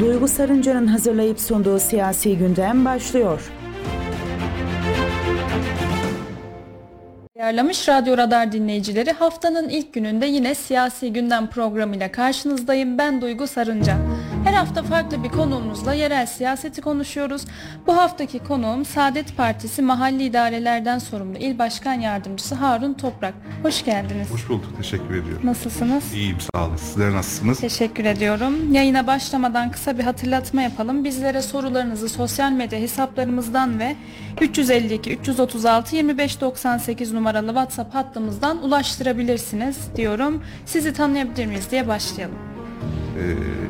[0.00, 3.52] Duygu Sarınca'nın hazırlayıp sunduğu siyasi gündem başlıyor.
[7.38, 12.98] Ayarlamış Radyo Radar dinleyicileri haftanın ilk gününde yine siyasi gündem programıyla karşınızdayım.
[12.98, 13.96] Ben Duygu Sarınca.
[14.46, 17.44] Her hafta farklı bir konuğumuzla yerel siyaseti konuşuyoruz.
[17.86, 23.34] Bu haftaki konuğum Saadet Partisi mahalli idarelerden sorumlu İl Başkan Yardımcısı Harun Toprak.
[23.62, 24.30] Hoş geldiniz.
[24.30, 24.76] Hoş bulduk.
[24.76, 25.40] Teşekkür ediyorum.
[25.44, 26.14] Nasılsınız?
[26.14, 26.76] İyiyim sağ olun.
[26.76, 27.60] Sizler nasılsınız?
[27.60, 28.72] Teşekkür ediyorum.
[28.72, 31.04] Yayına başlamadan kısa bir hatırlatma yapalım.
[31.04, 33.96] Bizlere sorularınızı sosyal medya hesaplarımızdan ve
[34.40, 40.42] 352 336 2598 numaralı WhatsApp hattımızdan ulaştırabilirsiniz diyorum.
[40.66, 42.38] Sizi tanıyabilir miyiz diye başlayalım.
[43.18, 43.66] Ee,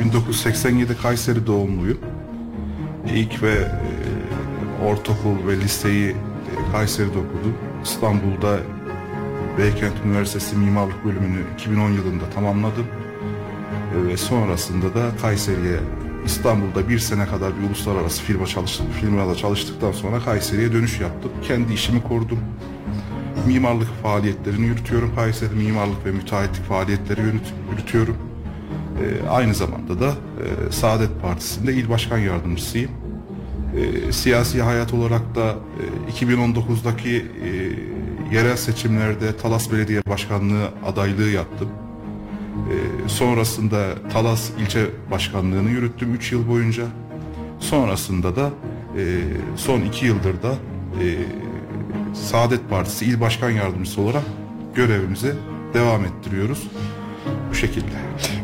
[0.00, 1.98] 1987 Kayseri doğumluyum.
[3.14, 6.14] İlk ve e, ortaokul ve liseyi e,
[6.72, 7.54] Kayseri'de okudum.
[7.84, 8.58] İstanbul'da
[9.58, 12.86] Beykent Üniversitesi Mimarlık bölümünü 2010 yılında tamamladım.
[13.94, 15.80] E, ve sonrasında da Kayseri'ye
[16.24, 18.86] İstanbul'da bir sene kadar bir uluslararası firma çalıştım.
[19.00, 21.30] Firmada çalıştıktan sonra Kayseri'ye dönüş yaptım.
[21.42, 22.38] Kendi işimi kurdum.
[23.46, 25.14] Mimarlık faaliyetlerini yürütüyorum.
[25.16, 28.29] Kayseri mimarlık ve müteahhitlik faaliyetleri yürüt- yürütüyorum.
[29.00, 32.90] Ee, aynı zamanda da e, Saadet Partisi'nde il başkan yardımcısıyım.
[33.76, 35.54] Ee, siyasi hayat olarak da
[36.08, 37.48] e, 2019'daki e,
[38.34, 41.68] yerel seçimlerde Talas Belediye Başkanlığı adaylığı yaptım.
[42.70, 46.84] Ee, sonrasında Talas ilçe başkanlığını yürüttüm 3 yıl boyunca.
[47.60, 48.50] Sonrasında da
[48.96, 49.18] e,
[49.56, 50.52] son 2 yıldır da
[51.02, 51.06] e,
[52.14, 54.22] Saadet Partisi il başkan yardımcısı olarak
[54.74, 55.36] görevimize
[55.74, 56.68] devam ettiriyoruz.
[57.50, 57.86] Bu şekilde.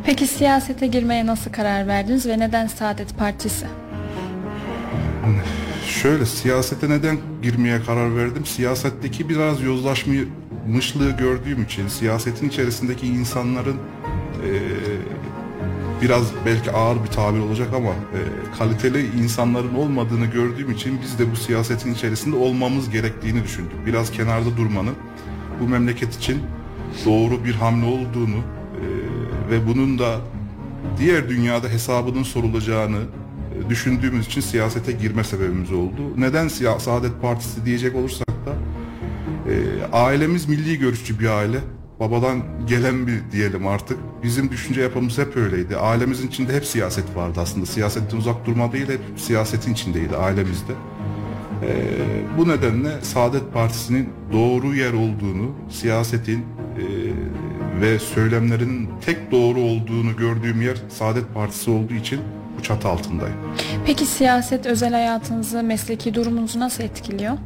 [0.07, 3.67] Peki siyasete girmeye nasıl karar verdiniz ve neden Saadet Partisi?
[5.87, 8.47] Şöyle siyasete neden girmeye karar verdim?
[8.47, 14.51] Siyasetteki biraz yozlaşmışlığı gördüğüm için siyasetin içerisindeki insanların e,
[16.03, 18.21] biraz belki ağır bir tabir olacak ama e,
[18.59, 23.87] kaliteli insanların olmadığını gördüğüm için biz de bu siyasetin içerisinde olmamız gerektiğini düşündük.
[23.87, 24.95] Biraz kenarda durmanın
[25.61, 26.43] bu memleket için
[27.05, 28.56] doğru bir hamle olduğunu
[29.51, 30.17] ve bunun da
[30.99, 32.99] diğer dünyada hesabının sorulacağını
[33.67, 36.01] e, düşündüğümüz için siyasete girme sebebimiz oldu.
[36.17, 38.53] Neden Siya- Saadet Partisi diyecek olursak da
[39.51, 39.55] e,
[39.93, 41.59] ailemiz milli görüşçü bir aile.
[42.01, 43.99] Babadan gelen bir diyelim artık.
[44.23, 45.77] Bizim düşünce yapımız hep öyleydi.
[45.77, 47.67] Ailemizin içinde hep siyaset vardı aslında.
[47.67, 50.73] Siyasetten uzak durma değil hep siyasetin içindeydi ailemizde.
[51.63, 51.69] E,
[52.39, 56.45] bu nedenle Saadet Partisi'nin doğru yer olduğunu, siyasetin
[57.81, 62.21] ve söylemlerin tek doğru olduğunu gördüğüm yer Saadet Partisi olduğu için
[62.59, 63.37] bu çatı altındayım.
[63.87, 67.37] Peki siyaset özel hayatınızı, mesleki durumunuzu nasıl etkiliyor?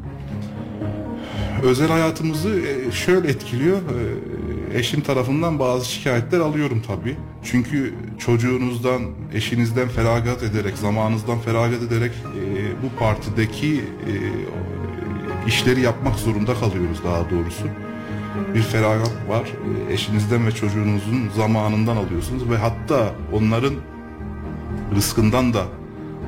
[1.62, 3.76] Özel hayatımızı e, şöyle etkiliyor.
[3.78, 7.16] E, Eşim tarafından bazı şikayetler alıyorum tabii.
[7.44, 9.02] Çünkü çocuğunuzdan,
[9.34, 12.42] eşinizden feragat ederek, zamanınızdan feragat ederek e,
[12.82, 13.80] bu partideki
[15.46, 17.64] işleri yapmak zorunda kalıyoruz daha doğrusu.
[18.54, 19.52] Bir feragat var.
[19.88, 23.74] E, Eşinizden ve çocuğunuzun zamanından alıyorsunuz ve hatta onların
[24.94, 25.64] rızkından da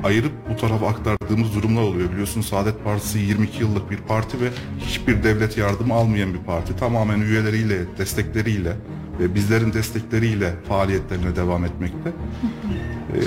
[0.03, 2.11] ayırıp bu tarafa aktardığımız durumlar oluyor.
[2.11, 4.49] Biliyorsunuz Saadet Partisi 22 yıllık bir parti ve
[4.79, 6.75] hiçbir devlet yardımı almayan bir parti.
[6.75, 8.73] Tamamen üyeleriyle, destekleriyle
[9.19, 12.09] ve bizlerin destekleriyle faaliyetlerine devam etmekte.
[13.15, 13.19] Ee,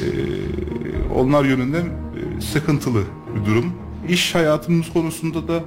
[1.14, 3.02] onlar yönünden e, sıkıntılı
[3.34, 3.72] bir durum.
[4.08, 5.62] İş hayatımız konusunda da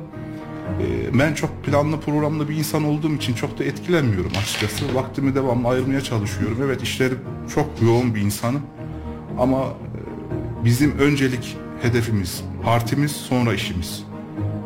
[1.20, 4.96] ben çok planlı programlı bir insan olduğum için çok da etkilenmiyorum açıkçası.
[4.96, 6.58] Vaktimi devamlı ayırmaya çalışıyorum.
[6.66, 7.20] Evet işlerim
[7.56, 8.62] çok yoğun bir insanım.
[9.40, 14.04] Ama e, bizim öncelik hedefimiz partimiz sonra işimiz.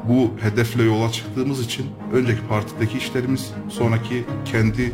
[0.09, 4.91] Bu hedefle yola çıktığımız için önceki partideki işlerimiz sonraki kendi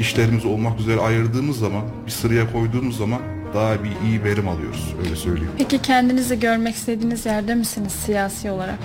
[0.00, 3.20] işlerimiz olmak üzere ayırdığımız zaman bir sıraya koyduğumuz zaman
[3.54, 5.50] daha bir iyi verim alıyoruz öyle söyleyeyim.
[5.58, 8.78] Peki kendinizi görmek istediğiniz yerde misiniz siyasi olarak?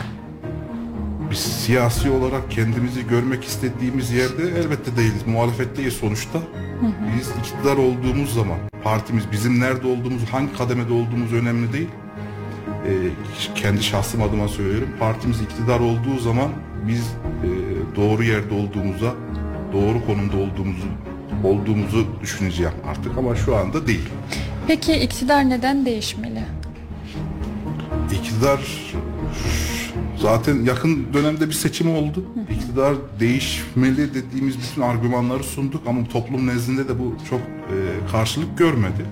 [1.32, 5.28] Biz siyasi olarak kendimizi görmek istediğimiz yerde elbette değiliz.
[5.28, 6.40] Muhalefetteyiz sonuçta.
[7.18, 11.88] Biz iktidar olduğumuz zaman partimiz bizim nerede olduğumuz, hangi kademede olduğumuz önemli değil.
[12.88, 12.92] Ee,
[13.56, 14.90] kendi şahsım adıma söylüyorum.
[15.00, 16.50] Partimiz iktidar olduğu zaman
[16.88, 17.02] biz
[17.44, 17.50] e,
[17.96, 19.14] doğru yerde olduğumuza,
[19.74, 20.88] doğru konumda olduğumuzu
[21.44, 24.10] olduğumuzu düşüneceğim artık ama şu anda değil.
[24.68, 26.44] Peki iktidar neden değişmeli?
[28.12, 28.60] İktidar
[30.22, 32.26] zaten yakın dönemde bir seçim oldu.
[32.52, 37.76] İktidar değişmeli dediğimiz bütün argümanları sunduk ama toplum nezdinde de bu çok e,
[38.12, 39.06] karşılık görmedi.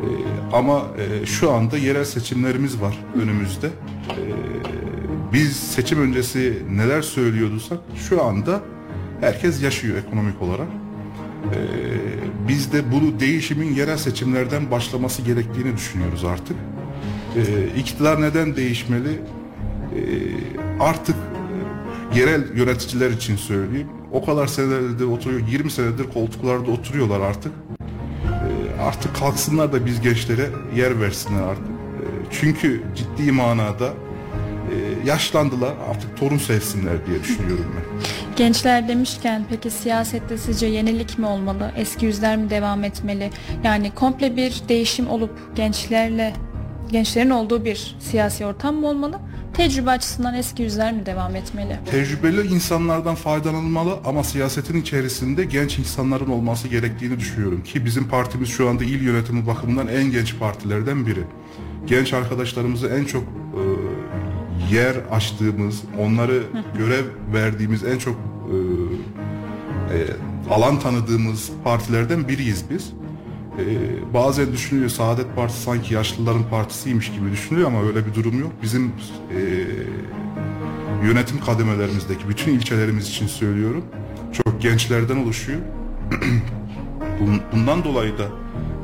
[0.00, 0.08] E,
[0.52, 3.66] ama e, şu anda yerel seçimlerimiz var önümüzde.
[3.66, 4.22] E,
[5.32, 8.60] biz seçim öncesi neler söylüyorduysak şu anda
[9.20, 10.68] herkes yaşıyor ekonomik olarak.
[11.44, 11.58] E,
[12.48, 16.56] biz de bu değişimin yerel seçimlerden başlaması gerektiğini düşünüyoruz artık.
[17.36, 17.42] E,
[17.78, 19.20] iktidar neden değişmeli?
[19.96, 20.00] E,
[20.80, 21.16] artık
[22.14, 23.88] e, yerel yöneticiler için söyleyeyim.
[24.12, 27.52] O kadar senelerdir oturuyor, 20 senedir koltuklarda oturuyorlar artık.
[28.22, 31.64] E, artık kalksınlar da biz gençlere yer versinler artık.
[31.66, 38.02] E, çünkü ciddi manada e, yaşlandılar artık torun sevsinler diye düşünüyorum ben.
[38.36, 41.72] Gençler demişken peki siyasette sizce yenilik mi olmalı?
[41.76, 43.30] Eski yüzler mi devam etmeli?
[43.64, 46.32] Yani komple bir değişim olup gençlerle
[46.90, 49.18] gençlerin olduğu bir siyasi ortam mı olmalı?
[49.56, 51.78] Tecrübe açısından eski yüzler mi devam etmeli?
[51.90, 58.68] Tecrübeli insanlardan faydalanılmalı ama siyasetin içerisinde genç insanların olması gerektiğini düşünüyorum ki bizim partimiz şu
[58.68, 61.24] anda il yönetimi bakımından en genç partilerden biri.
[61.86, 66.42] Genç arkadaşlarımızı en çok e, yer açtığımız, onları
[66.78, 67.04] görev
[67.34, 68.56] verdiğimiz en çok e,
[69.96, 69.98] e,
[70.50, 72.92] alan tanıdığımız partilerden biriyiz biz.
[73.58, 73.64] E,
[74.14, 78.52] bazen düşünülüyor Saadet Partisi sanki yaşlıların partisiymiş gibi düşünülüyor ama öyle bir durum yok.
[78.62, 78.92] Bizim
[79.36, 79.40] e,
[81.06, 83.84] yönetim kademelerimizdeki bütün ilçelerimiz için söylüyorum.
[84.32, 85.58] Çok gençlerden oluşuyor.
[87.20, 88.24] Bun- Bundan dolayı da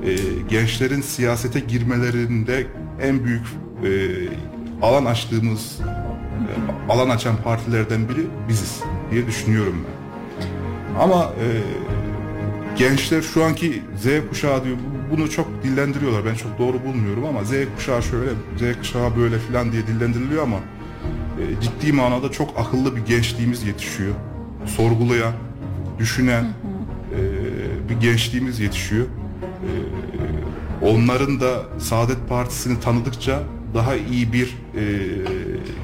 [0.06, 0.10] e,
[0.48, 2.66] gençlerin siyasete girmelerinde
[3.02, 3.46] en büyük
[3.84, 3.90] e,
[4.82, 8.80] alan açtığımız e, alan açan partilerden biri biziz
[9.10, 10.02] diye düşünüyorum ben.
[11.00, 11.46] Ama e,
[12.78, 16.24] gençler şu anki Z kuşağı diyor bu- bunu çok dillendiriyorlar.
[16.24, 20.56] Ben çok doğru bulmuyorum ama Z kuşağı şöyle, Z kuşağı böyle filan diye dillendiriliyor ama
[21.40, 24.14] e, ciddi manada çok akıllı bir gençliğimiz yetişiyor.
[24.66, 25.32] Sorgulayan,
[25.98, 27.20] düşünen e,
[27.88, 29.06] bir gençliğimiz yetişiyor.
[29.06, 29.70] E,
[30.86, 33.42] onların da Saadet Partisi'ni tanıdıkça
[33.74, 34.46] daha iyi bir
[34.76, 34.82] e,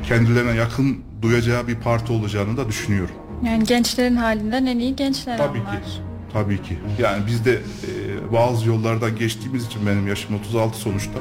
[0.09, 3.15] kendilerine yakın duyacağı bir parti olacağını da düşünüyorum.
[3.45, 5.73] Yani gençlerin halinden en iyi gençler Tabii anlar.
[5.83, 5.89] ki.
[6.33, 6.79] Tabii ki.
[6.99, 11.19] Yani biz de e, bazı yollardan geçtiğimiz için benim yaşım 36 sonuçta.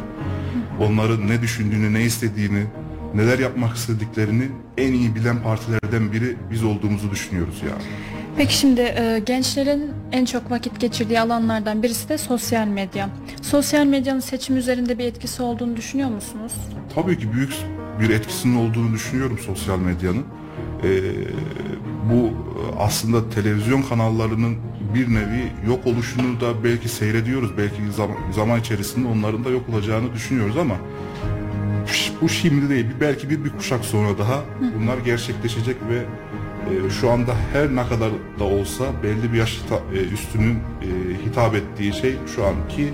[0.80, 2.64] Onların ne düşündüğünü, ne istediğini,
[3.16, 7.84] neler yapmak istediklerini en iyi bilen partilerden biri biz olduğumuzu düşünüyoruz yani.
[8.38, 13.10] Peki şimdi e, gençlerin en çok vakit geçirdiği alanlardan birisi de sosyal medya.
[13.42, 16.54] Sosyal medyanın seçim üzerinde bir etkisi olduğunu düşünüyor musunuz?
[16.96, 17.54] Tabii ki büyük
[18.00, 20.26] bir etkisinin olduğunu düşünüyorum sosyal medyanın.
[20.84, 20.88] Ee,
[22.10, 22.32] bu
[22.80, 24.58] aslında televizyon kanallarının
[24.96, 27.58] bir nevi yok oluşunu da belki seyrediyoruz.
[27.58, 27.76] Belki
[28.32, 30.76] zaman, içerisinde onların da yok olacağını düşünüyoruz ama
[32.22, 32.86] bu şimdi değil.
[33.02, 34.44] Belki bir, bir kuşak sonra daha
[34.80, 35.98] bunlar gerçekleşecek ve
[36.70, 39.62] e, şu anda her ne kadar da olsa belli bir yaş
[39.94, 40.90] e, üstünün e,
[41.26, 42.94] hitap ettiği şey şu anki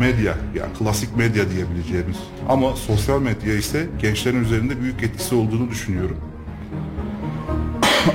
[0.00, 2.16] medya yani klasik medya diyebileceğimiz.
[2.48, 6.16] Ama sosyal medya ise gençlerin üzerinde büyük etkisi olduğunu düşünüyorum.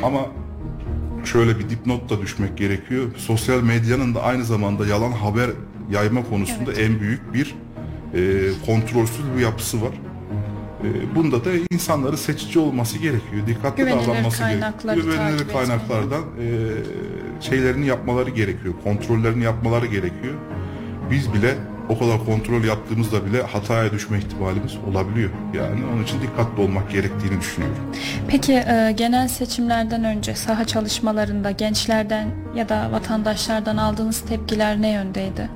[0.04, 0.20] Ama
[1.26, 3.06] şöyle bir dipnot da düşmek gerekiyor.
[3.18, 5.50] Sosyal medyanın da aynı zamanda yalan haber
[5.92, 7.56] yayma konusunda en büyük bir
[8.14, 9.92] e, kontrolsüz bir yapısı var.
[10.84, 13.48] E, bunda da insanların seçici olması gerekiyor.
[13.48, 14.96] Dikkatli Güvenilir davranması gerekiyor.
[14.96, 16.48] Güvenilir kaynaklardan e,
[17.42, 18.74] şeylerini yapmaları gerekiyor.
[18.84, 20.34] Kontrollerini yapmaları gerekiyor.
[21.12, 21.56] Biz bile
[21.90, 25.30] o kadar kontrol yaptığımızda bile hataya düşme ihtimalimiz olabiliyor.
[25.54, 27.78] Yani onun için dikkatli olmak gerektiğini düşünüyorum.
[28.28, 35.50] Peki e, genel seçimlerden önce saha çalışmalarında gençlerden ya da vatandaşlardan aldığınız tepkiler ne yöndeydi?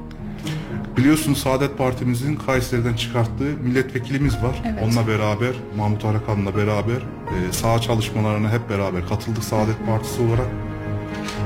[0.98, 4.62] Biliyorsun Saadet Partimizin Kayseri'den çıkarttığı milletvekilimiz var.
[4.66, 4.84] Evet.
[4.84, 10.48] Onunla beraber, Mahmut Arakan'la beraber e, saha çalışmalarına hep beraber katıldık Saadet Partisi olarak.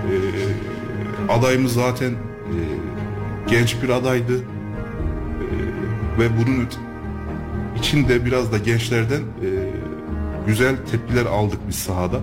[0.10, 0.16] E,
[1.34, 2.58] adayımız zaten e,
[3.48, 4.34] genç bir adaydı.
[6.20, 6.68] Ve bunun
[7.80, 9.50] içinde biraz da gençlerden e,
[10.48, 12.20] güzel tepkiler aldık biz sahada.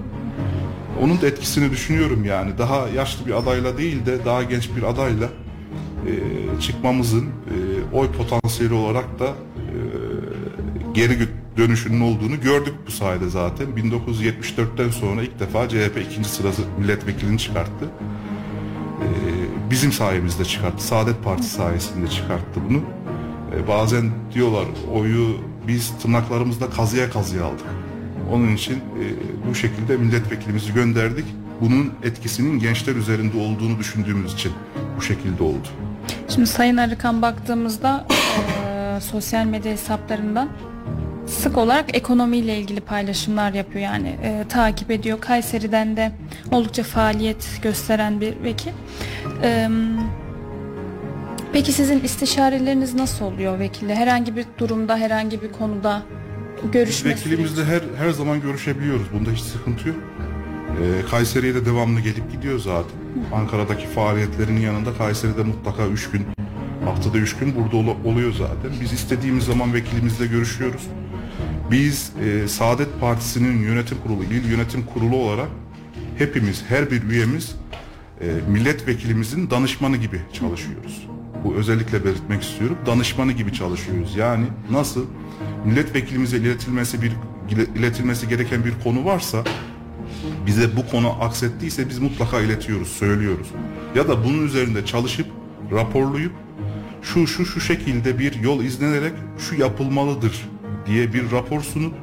[1.03, 2.59] Onun da etkisini düşünüyorum yani.
[2.59, 5.29] Daha yaşlı bir adayla değil de daha genç bir adayla
[6.07, 6.13] e,
[6.61, 9.75] çıkmamızın e, oy potansiyeli olarak da e,
[10.95, 13.67] geri dönüşünün olduğunu gördük bu sayede zaten.
[13.67, 17.85] 1974'ten sonra ilk defa CHP ikinci sırası milletvekilini çıkarttı.
[19.01, 19.07] E,
[19.71, 20.85] bizim sayemizde çıkarttı.
[20.85, 22.83] Saadet Partisi sayesinde çıkarttı bunu.
[23.57, 24.65] E, bazen diyorlar
[24.95, 25.37] oyu
[25.69, 27.67] biz tırnaklarımızla kazıya kazıya aldık.
[28.33, 29.05] Onun için e,
[29.51, 31.25] bu şekilde milletvekilimizi gönderdik.
[31.61, 34.53] Bunun etkisinin gençler üzerinde olduğunu düşündüğümüz için
[34.97, 35.69] bu şekilde oldu.
[36.29, 38.07] Şimdi Sayın Arıkan baktığımızda
[38.67, 40.49] e, sosyal medya hesaplarından
[41.27, 45.21] sık olarak ekonomiyle ilgili paylaşımlar yapıyor yani e, takip ediyor.
[45.21, 46.13] Kayseri'den de
[46.51, 48.71] oldukça faaliyet gösteren bir vekil.
[49.43, 49.69] E,
[51.53, 53.95] peki sizin istişareleriniz nasıl oluyor vekille?
[53.95, 56.03] Herhangi bir durumda, herhangi bir konuda
[56.73, 59.07] görüşme Vekilimizle her her zaman görüşebiliyoruz.
[59.13, 59.97] Bunda hiç sıkıntı yok.
[60.83, 62.91] Ee, Kayseri'ye de devamlı gelip gidiyor zaten.
[63.35, 66.23] Ankara'daki faaliyetlerinin yanında Kayseri'de mutlaka 3 gün,
[66.85, 68.71] haftada 3 gün burada ol- oluyor zaten.
[68.81, 70.83] Biz istediğimiz zaman vekilimizle görüşüyoruz.
[71.71, 75.49] Biz e, Saadet Partisi'nin yönetim kurulu, il yönetim kurulu olarak
[76.19, 77.57] hepimiz, her bir üyemiz
[78.21, 81.07] e, milletvekilimizin danışmanı gibi çalışıyoruz.
[81.45, 82.79] Bu özellikle belirtmek istiyorum.
[82.87, 84.17] Danışmanı gibi çalışıyoruz.
[84.17, 85.05] Yani nasıl
[85.65, 87.13] milletvekilimize iletilmesi bir
[87.77, 89.45] iletilmesi gereken bir konu varsa
[90.47, 93.47] bize bu konu aksettiyse biz mutlaka iletiyoruz, söylüyoruz.
[93.95, 95.27] Ya da bunun üzerinde çalışıp
[95.73, 96.33] raporlayıp
[97.03, 100.49] şu şu şu şekilde bir yol izlenerek şu yapılmalıdır
[100.87, 101.95] diye bir rapor sunup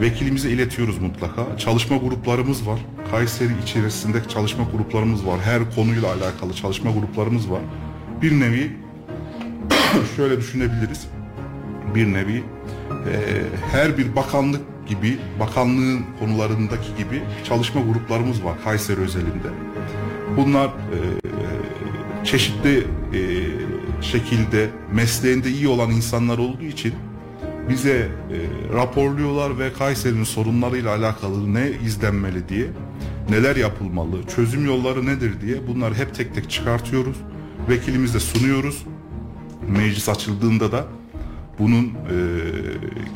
[0.00, 1.58] vekilimize iletiyoruz mutlaka.
[1.58, 2.80] Çalışma gruplarımız var.
[3.10, 5.40] Kayseri içerisinde çalışma gruplarımız var.
[5.40, 7.60] Her konuyla alakalı çalışma gruplarımız var.
[8.22, 8.70] Bir nevi
[10.16, 11.06] şöyle düşünebiliriz.
[11.94, 13.14] Bir nevi e,
[13.72, 19.48] her bir bakanlık gibi, bakanlığın konularındaki gibi çalışma gruplarımız var Kayseri özelinde.
[20.36, 20.98] Bunlar e,
[22.24, 23.20] çeşitli e,
[24.02, 26.94] şekilde mesleğinde iyi olan insanlar olduğu için
[27.68, 28.08] bize e,
[28.74, 32.66] raporluyorlar ve Kayseri'nin sorunlarıyla alakalı ne izlenmeli diye,
[33.30, 37.16] neler yapılmalı, çözüm yolları nedir diye bunları hep tek tek çıkartıyoruz.
[37.68, 38.82] Vekilimize sunuyoruz.
[39.68, 40.84] Meclis açıldığında da
[41.58, 42.16] bunun e,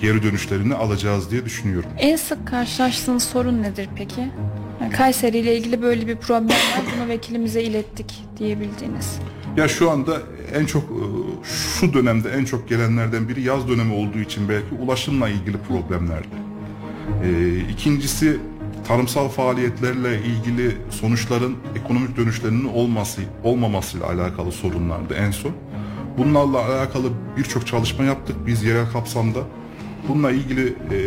[0.00, 1.90] geri dönüşlerini alacağız diye düşünüyorum.
[1.98, 4.20] En sık karşılaştığınız sorun nedir peki?
[4.80, 6.82] Yani Kayseri ile ilgili böyle bir problem var.
[6.96, 9.18] Bunu vekilimize ilettik diyebildiğiniz.
[9.56, 10.16] Ya şu anda
[10.54, 11.04] en çok e,
[11.80, 16.36] şu dönemde en çok gelenlerden biri yaz dönemi olduğu için belki ulaşımla ilgili problemlerdi.
[17.24, 18.38] E, ikincisi
[18.90, 25.52] tarımsal faaliyetlerle ilgili sonuçların ekonomik dönüşlerinin olması olmamasıyla alakalı sorunlardı en son.
[26.18, 29.38] Bunlarla alakalı birçok çalışma yaptık biz yerel kapsamda.
[30.08, 30.98] Bununla ilgili e,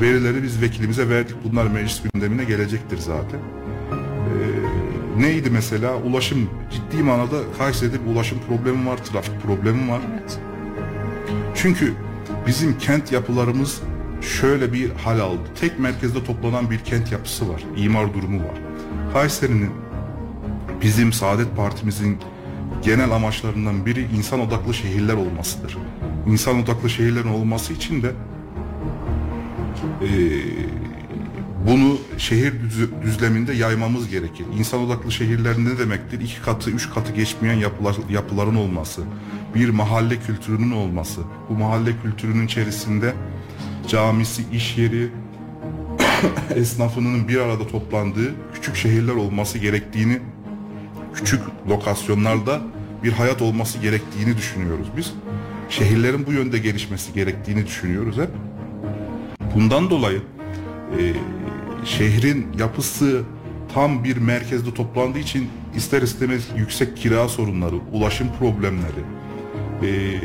[0.00, 1.36] verileri biz vekilimize verdik.
[1.44, 3.38] Bunlar meclis gündemine gelecektir zaten.
[3.38, 4.34] E,
[5.20, 5.96] neydi mesela?
[5.96, 10.00] Ulaşım ciddi manada Kayseri'de bir ulaşım problemi var, trafik problemi var.
[10.12, 10.38] Evet.
[11.54, 11.92] Çünkü
[12.46, 13.80] bizim kent yapılarımız
[14.24, 15.40] şöyle bir hal aldı.
[15.60, 17.62] Tek merkezde toplanan bir kent yapısı var.
[17.76, 18.54] imar durumu var.
[19.12, 19.70] Kayseri'nin
[20.82, 22.18] bizim Saadet Partimizin
[22.84, 25.76] genel amaçlarından biri insan odaklı şehirler olmasıdır.
[26.26, 28.12] İnsan odaklı şehirlerin olması için de
[30.02, 30.08] eee,
[31.68, 34.46] bunu şehir düz- düzleminde yaymamız gerekir.
[34.58, 36.20] İnsan odaklı şehirler ne demektir?
[36.20, 39.02] İki katı, üç katı geçmeyen yapılar, yapıların olması,
[39.54, 43.12] bir mahalle kültürünün olması, bu mahalle kültürünün içerisinde
[43.88, 45.08] camisi, iş yeri,
[46.54, 50.18] esnafının bir arada toplandığı küçük şehirler olması gerektiğini,
[51.14, 52.60] küçük lokasyonlarda
[53.04, 55.14] bir hayat olması gerektiğini düşünüyoruz biz.
[55.68, 58.30] Şehirlerin bu yönde gelişmesi gerektiğini düşünüyoruz hep.
[59.54, 60.22] Bundan dolayı
[60.98, 61.02] e,
[61.84, 63.22] şehrin yapısı
[63.74, 69.04] tam bir merkezde toplandığı için ister istemez yüksek kira sorunları, ulaşım problemleri,
[69.82, 70.20] e,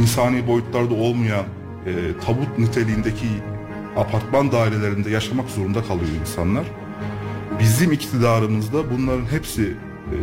[0.00, 1.44] insani boyutlarda olmayan
[1.86, 1.92] e,
[2.26, 3.26] tabut niteliğindeki
[3.96, 6.64] apartman dairelerinde yaşamak zorunda kalıyor insanlar.
[7.60, 10.16] Bizim iktidarımızda bunların hepsi e,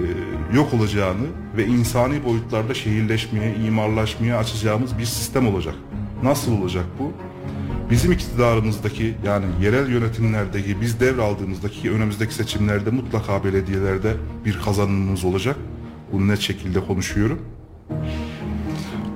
[0.56, 1.26] yok olacağını
[1.58, 5.76] ve insani boyutlarda şehirleşmeye, imarlaşmaya açacağımız bir sistem olacak.
[6.24, 7.14] Nasıl olacak bu?
[7.90, 14.14] Bizim iktidarımızdaki yani yerel yönetimlerdeki biz devraldığımızdaki önümüzdeki seçimlerde mutlaka belediyelerde
[14.46, 15.56] bir kazanımımız olacak.
[16.12, 17.40] Bunu net şekilde konuşuyorum.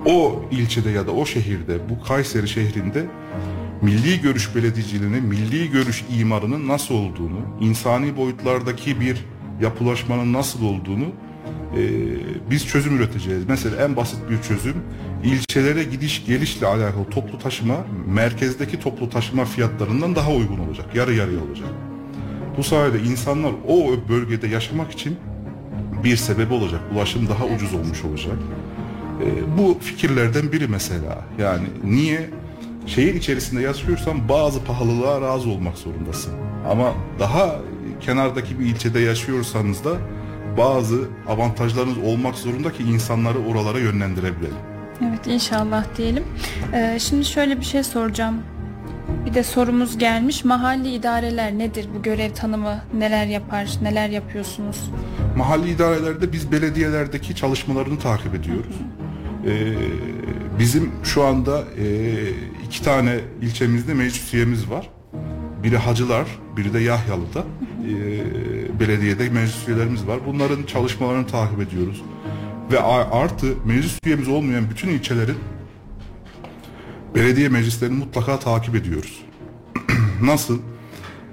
[0.07, 3.05] O ilçede ya da o şehirde bu Kayseri şehrinde
[3.81, 9.25] milli görüş belediyeciliğinin, milli görüş imarının nasıl olduğunu, insani boyutlardaki bir
[9.61, 11.05] yapılaşmanın nasıl olduğunu
[11.77, 11.81] e,
[12.51, 13.43] biz çözüm üreteceğiz.
[13.47, 14.75] Mesela en basit bir çözüm
[15.23, 17.75] ilçelere gidiş gelişle alakalı toplu taşıma
[18.07, 20.95] merkezdeki toplu taşıma fiyatlarından daha uygun olacak.
[20.95, 21.69] Yarı yarıya olacak.
[22.57, 25.17] Bu sayede insanlar o bölgede yaşamak için
[26.03, 26.81] bir sebebi olacak.
[26.93, 28.35] Ulaşım daha ucuz olmuş olacak.
[29.21, 31.25] E, bu fikirlerden biri mesela.
[31.39, 32.29] Yani niye
[32.85, 36.33] şehir içerisinde yaşıyorsan bazı pahalılığa razı olmak zorundasın.
[36.69, 37.55] Ama daha
[38.01, 39.91] kenardaki bir ilçede yaşıyorsanız da
[40.57, 44.57] bazı avantajlarınız olmak zorunda ki insanları oralara yönlendirebilelim.
[45.01, 46.23] Evet inşallah diyelim.
[46.73, 48.35] Ee, şimdi şöyle bir şey soracağım.
[49.25, 50.45] Bir de sorumuz gelmiş.
[50.45, 51.87] Mahalli idareler nedir?
[51.97, 53.69] Bu görev tanımı neler yapar?
[53.81, 54.91] Neler yapıyorsunuz?
[55.37, 58.75] Mahalli idarelerde biz belediyelerdeki çalışmalarını takip ediyoruz.
[59.45, 59.73] Ee,
[60.59, 61.85] bizim şu anda e,
[62.65, 64.89] iki tane ilçemizde meclis üyemiz var.
[65.63, 66.27] Biri Hacılar,
[66.57, 67.43] biri de Yahyalı'da.
[67.89, 70.19] Ee, belediyede meclis üyelerimiz var.
[70.27, 72.03] Bunların çalışmalarını takip ediyoruz.
[72.71, 75.37] Ve artı meclis üyemiz olmayan bütün ilçelerin
[77.15, 79.23] belediye meclislerini mutlaka takip ediyoruz.
[80.21, 80.59] Nasıl?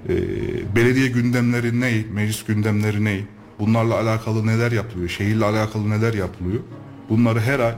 [0.09, 0.15] E,
[0.75, 3.19] belediye gündemleri ne, meclis gündemleri ne,
[3.59, 6.59] bunlarla alakalı neler yapılıyor, şehirle alakalı neler yapılıyor.
[7.09, 7.75] Bunları her ay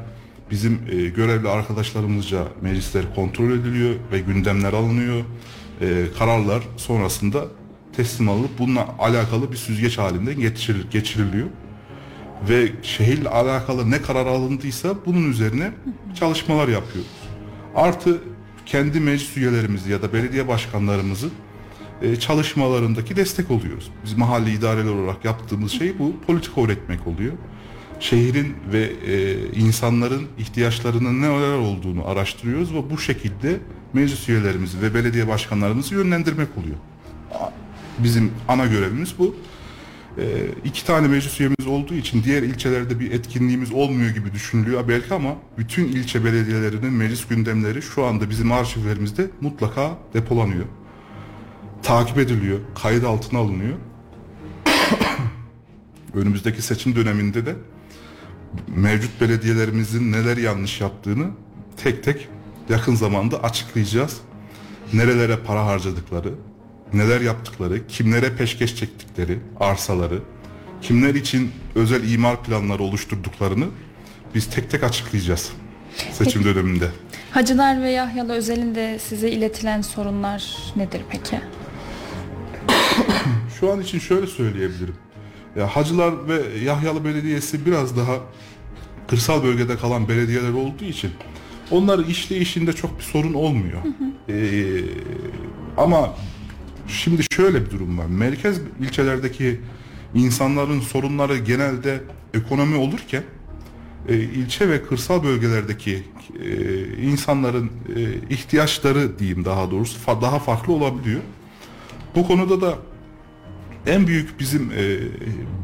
[0.51, 5.21] bizim e, görevli arkadaşlarımızca meclisler kontrol ediliyor ve gündemler alınıyor.
[5.81, 7.45] E, kararlar sonrasında
[7.95, 11.47] teslim alınıp bununla alakalı bir süzgeç halinde geçiril, geçiriliyor.
[12.49, 15.71] Ve şehirle alakalı ne karar alındıysa bunun üzerine
[16.19, 17.11] çalışmalar yapıyoruz.
[17.75, 18.21] Artı
[18.65, 21.29] kendi meclis üyelerimizi ya da belediye başkanlarımızı
[22.01, 23.91] e, çalışmalarındaki destek oluyoruz.
[24.05, 27.33] Biz mahalle idareler olarak yaptığımız şey bu politika üretmek oluyor.
[27.99, 33.59] Şehrin ve e, insanların ihtiyaçlarının neler olduğunu araştırıyoruz ve bu şekilde
[33.93, 36.75] meclis üyelerimizi ve belediye başkanlarımızı yönlendirmek oluyor.
[37.99, 39.35] Bizim ana görevimiz bu.
[40.17, 40.23] E,
[40.63, 45.35] iki tane meclis üyemiz olduğu için diğer ilçelerde bir etkinliğimiz olmuyor gibi düşünülüyor belki ama
[45.57, 50.65] bütün ilçe belediyelerinin meclis gündemleri şu anda bizim arşivlerimizde mutlaka depolanıyor
[51.87, 53.77] takip ediliyor, kayıt altına alınıyor.
[56.13, 57.55] Önümüzdeki seçim döneminde de
[58.67, 61.27] mevcut belediyelerimizin neler yanlış yaptığını
[61.83, 62.27] tek tek
[62.69, 64.17] yakın zamanda açıklayacağız.
[64.93, 66.33] Nerelere para harcadıkları,
[66.93, 70.19] neler yaptıkları, kimlere peşkeş çektikleri, arsaları,
[70.81, 73.65] kimler için özel imar planları oluşturduklarını
[74.35, 75.51] biz tek tek açıklayacağız
[76.11, 76.89] seçim döneminde.
[77.31, 81.41] Hacılar ve Yahyalı özelinde size iletilen sorunlar nedir peki?
[83.59, 84.95] Şu an için şöyle söyleyebilirim.
[85.55, 88.13] Hacılar ve Yahyalı Belediyesi biraz daha
[89.07, 91.11] kırsal bölgede kalan belediyeler olduğu için
[91.71, 93.79] onların işleyişinde çok bir sorun olmuyor.
[94.29, 94.81] Ee,
[95.77, 96.13] ama
[96.87, 98.05] şimdi şöyle bir durum var.
[98.05, 99.59] Merkez ilçelerdeki
[100.15, 102.01] insanların sorunları genelde
[102.33, 103.23] ekonomi olurken
[104.09, 106.03] e, ilçe ve kırsal bölgelerdeki
[106.43, 106.53] e,
[107.01, 108.01] insanların e,
[108.33, 111.21] ihtiyaçları diyeyim daha doğrusu fa- daha farklı olabiliyor.
[112.15, 112.75] Bu konuda da
[113.87, 114.97] en büyük bizim e,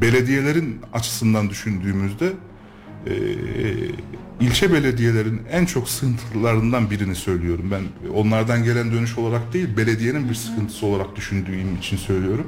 [0.01, 2.33] belediyelerin açısından düşündüğümüzde
[3.07, 3.13] e,
[4.39, 7.71] ilçe belediyelerin en çok sıkıntılarından birini söylüyorum.
[7.71, 12.47] Ben onlardan gelen dönüş olarak değil, belediyenin bir sıkıntısı olarak düşündüğüm için söylüyorum.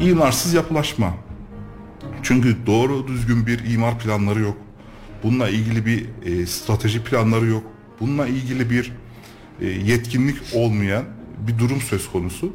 [0.00, 1.14] E, imarsız yapılaşma.
[2.22, 4.56] Çünkü doğru düzgün bir imar planları yok.
[5.22, 7.62] Bununla ilgili bir e, strateji planları yok.
[8.00, 8.92] Bununla ilgili bir
[9.60, 11.04] e, yetkinlik olmayan
[11.46, 12.52] bir durum söz konusu.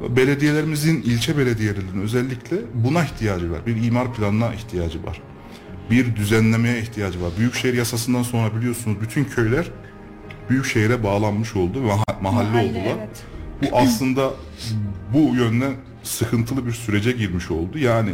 [0.00, 3.66] Belediyelerimizin, ilçe belediyelerinin özellikle buna ihtiyacı var.
[3.66, 5.20] Bir imar planına ihtiyacı var.
[5.90, 7.30] Bir düzenlemeye ihtiyacı var.
[7.38, 9.70] Büyükşehir yasasından sonra biliyorsunuz bütün köyler
[10.50, 12.96] büyükşehire bağlanmış oldu ve maha- mahalle, Mahalle, oldular.
[12.98, 13.22] evet.
[13.62, 14.30] Bu aslında
[15.14, 17.78] bu yönden sıkıntılı bir sürece girmiş oldu.
[17.78, 18.10] Yani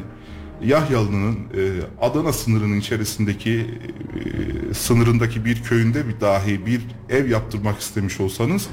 [0.64, 1.62] Yahyalı'nın e,
[2.01, 3.66] Adana sınırının içerisindeki
[4.71, 8.66] e, sınırındaki bir köyünde bir dahi bir ev yaptırmak istemiş olsanız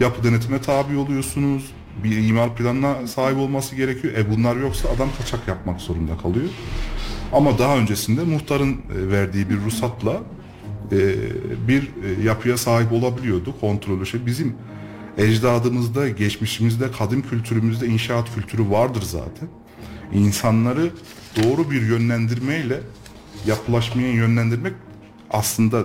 [0.00, 1.70] yapı denetime tabi oluyorsunuz.
[2.04, 4.14] Bir imar planına sahip olması gerekiyor.
[4.14, 6.48] E bunlar yoksa adam kaçak yapmak zorunda kalıyor.
[7.32, 10.20] Ama daha öncesinde muhtarın e, verdiği bir ruhsatla
[10.92, 10.98] e,
[11.68, 14.26] bir e, yapıya sahip olabiliyordu kontrolü şey.
[14.26, 14.54] Bizim
[15.18, 19.48] ecdadımızda, geçmişimizde, kadim kültürümüzde inşaat kültürü vardır zaten.
[20.12, 20.90] İnsanları
[21.42, 22.80] doğru bir yönlendirmeyle
[23.46, 24.72] yapılaşmaya yönlendirmek
[25.30, 25.84] aslında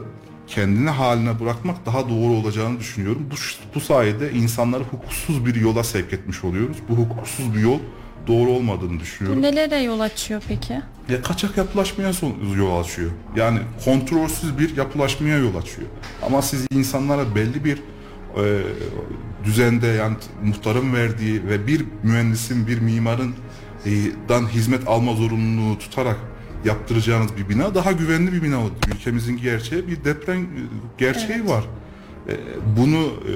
[0.51, 3.27] kendini haline bırakmak daha doğru olacağını düşünüyorum.
[3.31, 3.35] Bu,
[3.75, 6.77] bu sayede insanları hukuksuz bir yola sevk etmiş oluyoruz.
[6.89, 7.79] Bu hukuksuz bir yol
[8.27, 9.43] doğru olmadığını düşünüyorum.
[9.43, 10.81] Bu nelere yol açıyor peki?
[11.09, 12.11] Ya kaçak yapılaşmaya
[12.57, 13.11] yol açıyor.
[13.35, 15.87] Yani kontrolsüz bir yapılaşmaya yol açıyor.
[16.25, 18.61] Ama siz insanlara belli bir e,
[19.43, 23.35] düzende yani muhtarın verdiği ve bir mühendisin, bir mimarın
[23.85, 23.89] e,
[24.29, 26.17] dan hizmet alma zorunluluğu tutarak
[26.65, 28.71] yaptıracağınız bir bina daha güvenli bir bina olur.
[28.95, 30.47] Ülkemizin gerçeği bir deprem e,
[30.97, 31.63] gerçeği var.
[32.29, 32.33] E,
[32.77, 33.35] Bunu e,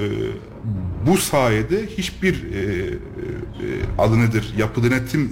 [1.07, 2.95] bu sayede hiçbir e, e,
[3.97, 5.31] adı nedir yapı denetim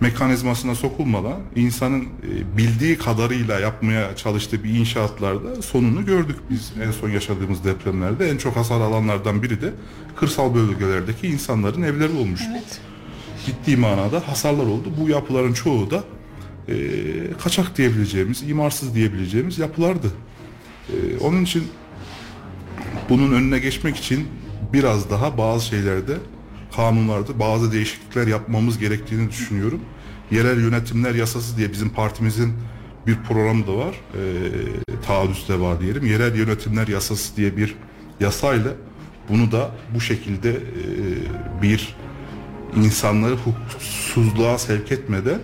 [0.00, 7.10] mekanizmasına sokulmadan insanın e, bildiği kadarıyla yapmaya çalıştığı bir inşaatlarda sonunu gördük biz en son
[7.10, 8.30] yaşadığımız depremlerde.
[8.30, 9.72] En çok hasar alanlardan biri de
[10.16, 12.46] kırsal bölgelerdeki insanların evleri olmuştu.
[12.52, 12.80] Evet.
[13.46, 14.88] Ciddi manada hasarlar oldu.
[15.00, 16.04] Bu yapıların çoğu da
[16.68, 16.74] e,
[17.42, 20.06] kaçak diyebileceğimiz, imarsız diyebileceğimiz yapılardı.
[20.88, 21.64] E, onun için
[23.08, 24.28] bunun önüne geçmek için
[24.72, 26.16] biraz daha bazı şeylerde
[26.76, 29.80] kanunlarda bazı değişiklikler yapmamız gerektiğini düşünüyorum.
[30.30, 32.52] Yerel yönetimler yasası diye bizim partimizin
[33.06, 33.94] bir programı da var.
[33.94, 34.22] E,
[35.06, 36.06] taahhütte var diyelim.
[36.06, 37.74] Yerel yönetimler yasası diye bir
[38.20, 38.72] yasayla
[39.28, 40.62] bunu da bu şekilde e,
[41.62, 41.96] bir
[42.76, 45.40] insanları hukuksuzluğa sevk etmeden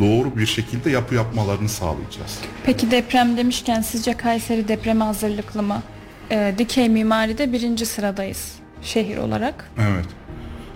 [0.00, 2.38] doğru bir şekilde yapı yapmalarını sağlayacağız.
[2.64, 5.82] Peki deprem demişken sizce Kayseri depreme hazırlıklı mı?
[6.30, 9.70] Ee, dikey mimaride birinci sıradayız şehir olarak.
[9.78, 10.06] Evet.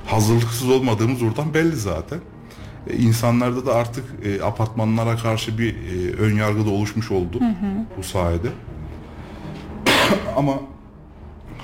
[0.07, 2.19] hazırlıksız olmadığımız oradan belli zaten.
[2.91, 7.41] E, insanlarda da artık e, apartmanlara karşı bir e, ön yargı da oluşmuş oldu
[7.99, 8.49] bu sayede.
[10.37, 10.55] Ama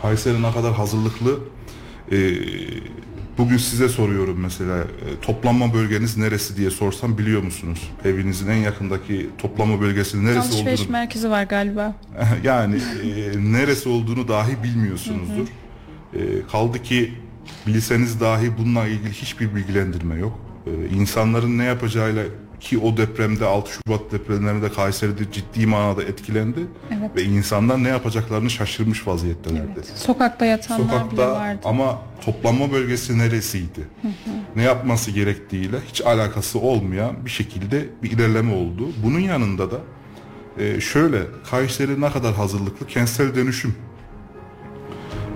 [0.03, 1.39] Kayseri ne kadar hazırlıklı
[2.13, 2.17] e,
[3.39, 7.91] bugün size soruyorum mesela e, toplanma bölgeniz neresi diye sorsam biliyor musunuz?
[8.05, 11.95] Evinizin en yakındaki toplanma bölgesinin neresi Alışveriş olduğunu merkezi var galiba.
[12.45, 15.49] yani e, neresi olduğunu dahi bilmiyorsunuzdur.
[16.15, 16.19] E,
[16.53, 17.15] kaldı ki
[17.67, 20.39] bilseniz dahi bununla ilgili hiçbir bilgilendirme yok.
[20.67, 22.25] E, insanların ne yapacağıyla
[22.61, 26.61] ki o depremde 6 Şubat depremlerinde Kayseri'de ciddi manada etkilendi
[26.99, 27.11] Evet.
[27.17, 29.71] ve insanlar ne yapacaklarını şaşırmış vaziyettelerdi.
[29.77, 29.93] Evet.
[29.95, 31.61] Sokakta yatanlar bile Sokakta vardı.
[31.65, 33.81] ama toplanma bölgesi neresiydi?
[34.57, 38.89] Ne yapması gerektiğiyle hiç alakası olmayan bir şekilde bir ilerleme oldu.
[39.05, 39.77] Bunun yanında da
[40.59, 43.75] e, şöyle Kayseri ne kadar hazırlıklı kentsel dönüşüm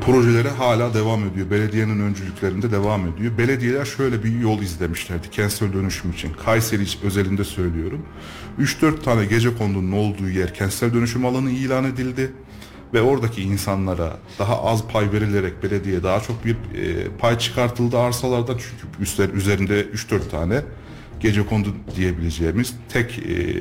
[0.00, 1.50] projeleri hala devam ediyor.
[1.50, 3.38] Belediyenin öncülüklerinde devam ediyor.
[3.38, 6.32] Belediyeler şöyle bir yol izlemişlerdi kentsel dönüşüm için.
[6.32, 8.06] Kayseri özelinde söylüyorum.
[8.60, 12.32] 3-4 tane gece kondunun olduğu yer kentsel dönüşüm alanı ilan edildi.
[12.94, 18.58] Ve oradaki insanlara daha az pay verilerek belediye daha çok bir e, pay çıkartıldı arsalardan.
[18.58, 20.62] Çünkü üstler üzerinde 3-4 tane
[21.20, 23.56] gece kondu diyebileceğimiz tek e,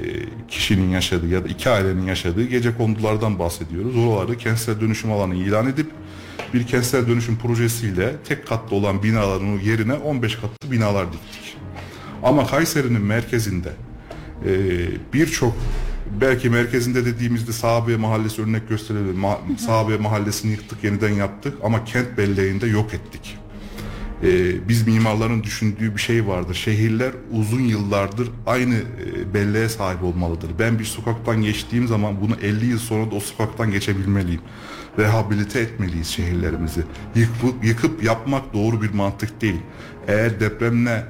[0.48, 3.98] kişinin yaşadığı ya da iki ailenin yaşadığı gece kondulardan bahsediyoruz.
[3.98, 5.92] Oraları kentsel dönüşüm alanı ilan edip
[6.54, 11.58] bir kentsel dönüşüm projesiyle tek katlı olan binaların yerine 15 katlı binalar diktik.
[12.24, 13.70] Ama Kayseri'nin merkezinde
[14.46, 14.52] e,
[15.14, 15.56] birçok
[16.22, 19.16] belki merkezinde dediğimizde Sahabe Mahallesi örnek gösterebilir.
[19.16, 23.38] Ma- Sahabe Mahallesi'ni yıktık yeniden yaptık ama kent belleğinde yok ettik.
[24.24, 26.54] Ee, biz mimarların düşündüğü bir şey vardır.
[26.56, 30.50] Şehirler uzun yıllardır aynı e, belleğe sahip olmalıdır.
[30.60, 34.42] Ben bir sokaktan geçtiğim zaman bunu 50 yıl sonra da o sokaktan geçebilmeliyim.
[34.98, 36.84] Rehabilite etmeliyiz şehirlerimizi.
[37.16, 39.60] Yıkıp, yıkıp yapmak doğru bir mantık değil.
[40.08, 41.06] Eğer depremle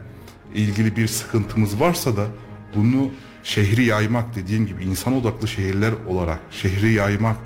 [0.56, 2.28] ilgili bir sıkıntımız varsa da
[2.76, 3.12] bunu
[3.44, 7.38] şehri yaymak dediğim gibi insan odaklı şehirler olarak şehri yaymak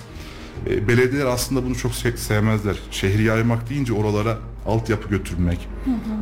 [0.70, 2.76] e, belediyeler aslında bunu çok se- sevmezler.
[2.92, 5.68] Şehri yaymak deyince oralara altyapı götürmek,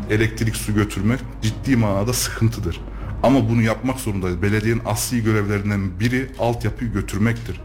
[0.10, 2.82] elektrik su götürmek ciddi manada sıkıntıdır.
[3.24, 4.42] Ama bunu yapmak zorundayız.
[4.42, 7.62] Belediyenin asli görevlerinden biri altyapıyı götürmektir.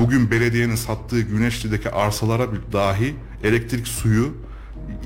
[0.00, 4.34] Bugün belediyenin sattığı Güneşli'deki arsalara dahi elektrik suyu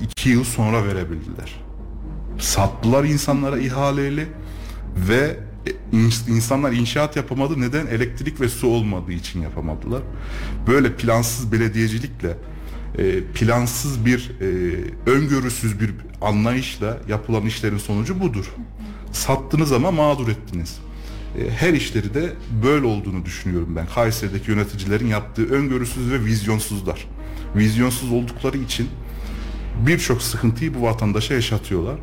[0.03, 1.61] iki yıl sonra verebildiler.
[2.39, 4.25] Sattılar insanlara ihaleyle
[5.09, 5.39] ve
[5.91, 7.61] in- insanlar inşaat yapamadı.
[7.61, 7.87] Neden?
[7.87, 10.01] Elektrik ve su olmadığı için yapamadılar.
[10.67, 12.37] Böyle plansız belediyecilikle
[12.97, 14.45] e, plansız bir e,
[15.11, 18.45] öngörüsüz bir anlayışla yapılan işlerin sonucu budur.
[19.11, 20.79] Sattınız ama mağdur ettiniz.
[21.39, 23.87] E, Her işleri de böyle olduğunu düşünüyorum ben.
[23.95, 27.07] Kayseri'deki yöneticilerin yaptığı öngörüsüz ve vizyonsuzlar.
[27.55, 28.87] Vizyonsuz oldukları için
[29.87, 31.95] birçok sıkıntıyı bu vatandaşa yaşatıyorlar.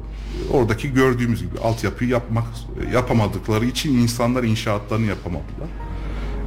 [0.51, 2.45] Oradaki gördüğümüz gibi altyapıyı yapmak
[2.92, 5.68] yapamadıkları için insanlar inşaatlarını yapamadılar.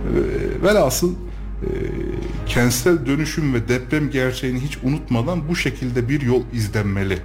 [0.05, 1.67] Ee, velhasıl e,
[2.45, 7.19] kentsel dönüşüm ve deprem gerçeğini hiç unutmadan bu şekilde bir yol izlenmeli.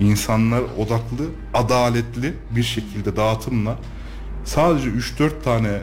[0.00, 3.78] İnsanlar odaklı, adaletli bir şekilde dağıtımla
[4.48, 5.80] sadece 3-4 tane e,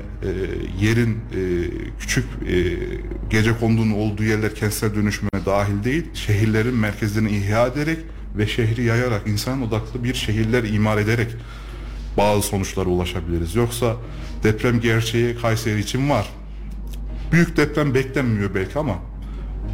[0.82, 1.41] yerin e,
[1.99, 2.56] küçük e,
[3.30, 7.99] gece konduğunun olduğu yerler kentsel dönüşüme dahil değil, şehirlerin merkezlerini ihya ederek
[8.38, 11.36] ve şehri yayarak, insan odaklı bir şehirler imar ederek
[12.17, 13.56] bazı sonuçlara ulaşabiliriz.
[13.56, 13.95] Yoksa
[14.43, 16.30] deprem gerçeği Kayseri için var.
[17.32, 18.95] Büyük deprem beklenmiyor belki ama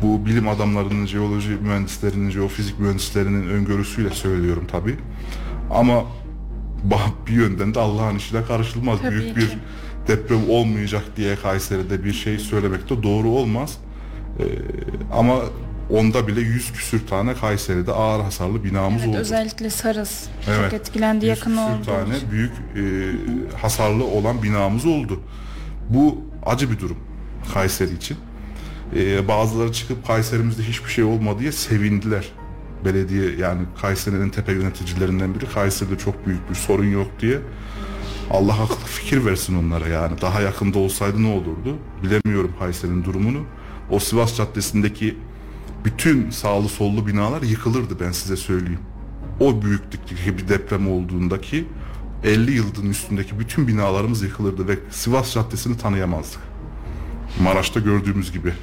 [0.01, 4.95] bu bilim adamlarının, jeoloji mühendislerinin, jeofizik mühendislerinin öngörüsüyle söylüyorum tabi.
[5.71, 6.03] Ama
[7.27, 8.99] bir yönden de Allah'ın işine karışılmaz.
[9.01, 9.41] Tabii Büyük ki.
[9.41, 9.57] bir
[10.07, 13.77] deprem olmayacak diye Kayseri'de bir şey söylemek de doğru olmaz.
[14.39, 14.43] Ee,
[15.13, 15.35] ama
[15.89, 19.17] onda bile yüz küsür tane Kayseri'de ağır hasarlı binamız Evet, oldu.
[19.17, 20.71] özellikle Sarız Evet.
[20.71, 22.31] çok etkilendi yakın küsür olduğu tane için.
[22.31, 22.81] büyük e,
[23.57, 25.19] hasarlı olan binamız oldu.
[25.89, 26.97] Bu acı bir durum
[27.53, 28.17] Kayseri için.
[28.95, 32.27] E, bazıları çıkıp Kayseri'mizde hiçbir şey olmadı diye sevindiler.
[32.85, 37.39] Belediye yani Kayseri'nin tepe yöneticilerinden biri Kayseri'de çok büyük bir sorun yok diye.
[38.31, 40.21] Allah akıl fikir versin onlara yani.
[40.21, 41.77] Daha yakında olsaydı ne olurdu?
[42.03, 43.39] Bilemiyorum Kayseri'nin durumunu.
[43.89, 45.17] O Sivas Caddesi'ndeki
[45.85, 48.79] bütün sağlı sollu binalar yıkılırdı ben size söyleyeyim.
[49.39, 51.67] O büyüklükteki bir deprem olduğundaki
[52.23, 56.41] 50 yılın üstündeki bütün binalarımız yıkılırdı ve Sivas Caddesi'ni tanıyamazdık.
[57.43, 58.53] Maraş'ta gördüğümüz gibi.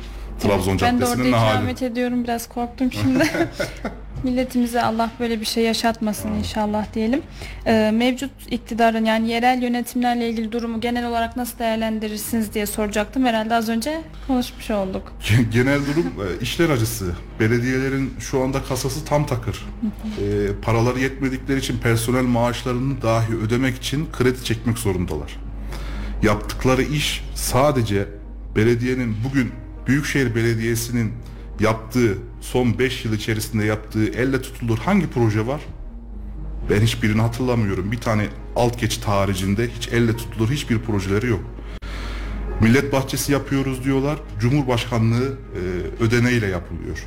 [0.40, 1.56] Trabzon ben de orada Caddesi'nin ne hali.
[1.56, 3.24] ikamet ediyorum biraz korktum şimdi.
[4.24, 7.22] Milletimize Allah böyle bir şey yaşatmasın inşallah diyelim.
[7.66, 13.26] Ee, mevcut iktidarın yani yerel yönetimlerle ilgili durumu genel olarak nasıl değerlendirirsiniz diye soracaktım.
[13.26, 15.12] Herhalde az önce konuşmuş olduk.
[15.52, 17.14] Genel durum e, işler acısı.
[17.40, 19.66] Belediyelerin şu anda kasası tam takır.
[20.20, 25.36] E, paraları yetmedikleri için personel maaşlarını dahi ödemek için kredi çekmek zorundalar.
[26.22, 28.08] Yaptıkları iş sadece
[28.56, 29.52] belediyenin bugün
[29.86, 31.12] Büyükşehir Belediyesi'nin
[31.60, 35.60] yaptığı son 5 yıl içerisinde yaptığı elle tutulur hangi proje var?
[36.70, 37.92] Ben hiçbirini hatırlamıyorum.
[37.92, 41.40] Bir tane alt geçit haricinde hiç elle tutulur hiçbir projeleri yok.
[42.60, 44.16] Millet bahçesi yapıyoruz diyorlar.
[44.40, 47.06] Cumhurbaşkanlığı e, ödeneğiyle yapılıyor.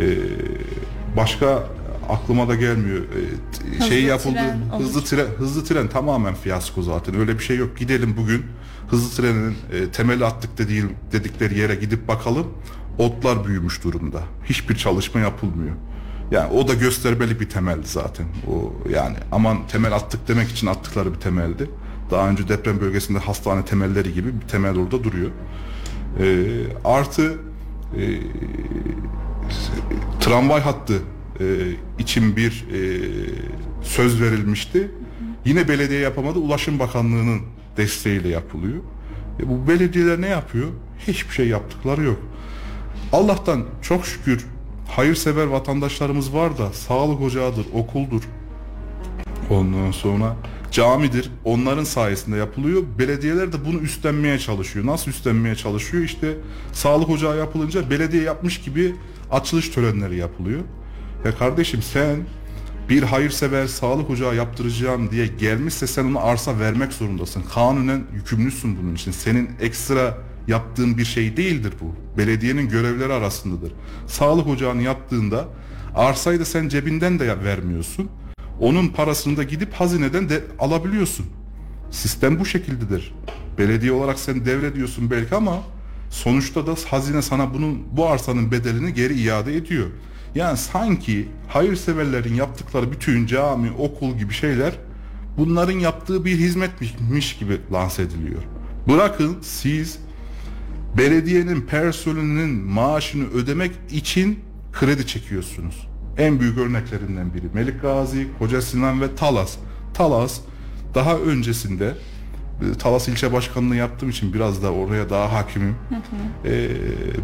[0.00, 0.06] E,
[1.16, 1.66] başka
[2.08, 2.98] aklıma da gelmiyor.
[3.00, 4.34] E, Hızlı şey yapıldı.
[4.34, 4.84] tren olur.
[4.84, 7.14] hızlı tren hızlı tren tamamen fiyasko zaten.
[7.20, 7.76] Öyle bir şey yok.
[7.78, 8.42] Gidelim bugün
[8.88, 12.46] hızlı trenin e, temeli attık dediği, dedikleri yere gidip bakalım.
[12.98, 14.22] Otlar büyümüş durumda.
[14.44, 15.76] Hiçbir çalışma yapılmıyor.
[16.30, 18.26] Yani o da göstermeli bir temeldi zaten.
[18.50, 21.70] O yani aman temel attık demek için attıkları bir temeldi.
[22.10, 25.30] Daha önce deprem bölgesinde hastane temelleri gibi bir temel orada duruyor.
[26.20, 26.44] Ee,
[26.84, 27.38] artı
[27.96, 28.20] e,
[30.20, 30.94] tramvay hattı
[31.40, 31.44] e,
[31.98, 32.80] için bir e,
[33.82, 34.90] söz verilmişti.
[35.44, 36.38] Yine belediye yapamadı.
[36.38, 37.40] Ulaşım Bakanlığı'nın
[37.76, 38.78] desteğiyle yapılıyor.
[39.40, 40.68] E, bu belediyeler ne yapıyor?
[41.06, 42.18] Hiçbir şey yaptıkları yok.
[43.12, 44.46] Allah'tan çok şükür
[44.88, 48.22] hayırsever vatandaşlarımız var da sağlık ocağıdır, okuldur.
[49.50, 50.36] Ondan sonra
[50.70, 51.30] camidir.
[51.44, 52.82] Onların sayesinde yapılıyor.
[52.98, 54.86] Belediyeler de bunu üstlenmeye çalışıyor.
[54.86, 56.04] Nasıl üstlenmeye çalışıyor?
[56.04, 56.34] İşte
[56.72, 58.94] sağlık ocağı yapılınca belediye yapmış gibi
[59.30, 60.60] açılış törenleri yapılıyor.
[61.24, 62.16] Ya kardeşim sen
[62.88, 67.42] bir hayırsever sağlık ocağı yaptıracağım diye gelmişse sen ona arsa vermek zorundasın.
[67.54, 69.12] Kanunen yükümlüsün bunun için.
[69.12, 70.18] Senin ekstra
[70.48, 72.18] yaptığın bir şey değildir bu.
[72.18, 73.72] Belediyenin görevleri arasındadır.
[74.06, 75.48] Sağlık ocağını yaptığında
[75.94, 78.08] arsayı da sen cebinden de vermiyorsun.
[78.60, 81.26] Onun parasını da gidip hazineden de alabiliyorsun.
[81.90, 83.14] Sistem bu şekildedir.
[83.58, 85.62] Belediye olarak sen devrediyorsun belki ama
[86.10, 89.86] sonuçta da hazine sana bunun bu arsanın bedelini geri iade ediyor.
[90.34, 94.72] Yani sanki hayırseverlerin yaptıkları bütün cami, okul gibi şeyler
[95.38, 98.42] bunların yaptığı bir hizmetmiş gibi lanse ediliyor.
[98.88, 99.98] Bırakın siz
[100.96, 104.38] belediyenin personelinin maaşını ödemek için
[104.72, 105.88] kredi çekiyorsunuz.
[106.18, 109.56] En büyük örneklerinden biri Melik Gazi, Koca Sinan ve Talas.
[109.94, 110.40] Talas
[110.94, 111.94] daha öncesinde
[112.62, 115.76] e, Talas ilçe başkanlığı yaptığım için biraz da oraya daha hakimim.
[116.44, 116.68] E,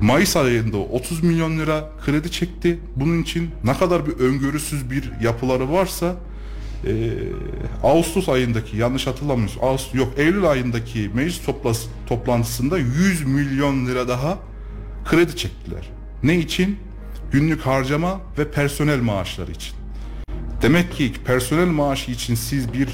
[0.02, 2.78] Mayıs ayında 30 milyon lira kredi çekti.
[2.96, 6.16] Bunun için ne kadar bir öngörüsüz bir yapıları varsa
[6.86, 7.10] e,
[7.82, 9.60] Ağustos ayındaki yanlış hatırlamıyorsun.
[9.62, 14.38] Ağustos yok Eylül ayındaki meclis toplas, toplantısında 100 milyon lira daha
[15.04, 15.90] kredi çektiler.
[16.22, 16.78] Ne için?
[17.32, 19.74] Günlük harcama ve personel maaşları için.
[20.62, 22.88] Demek ki personel maaşı için siz bir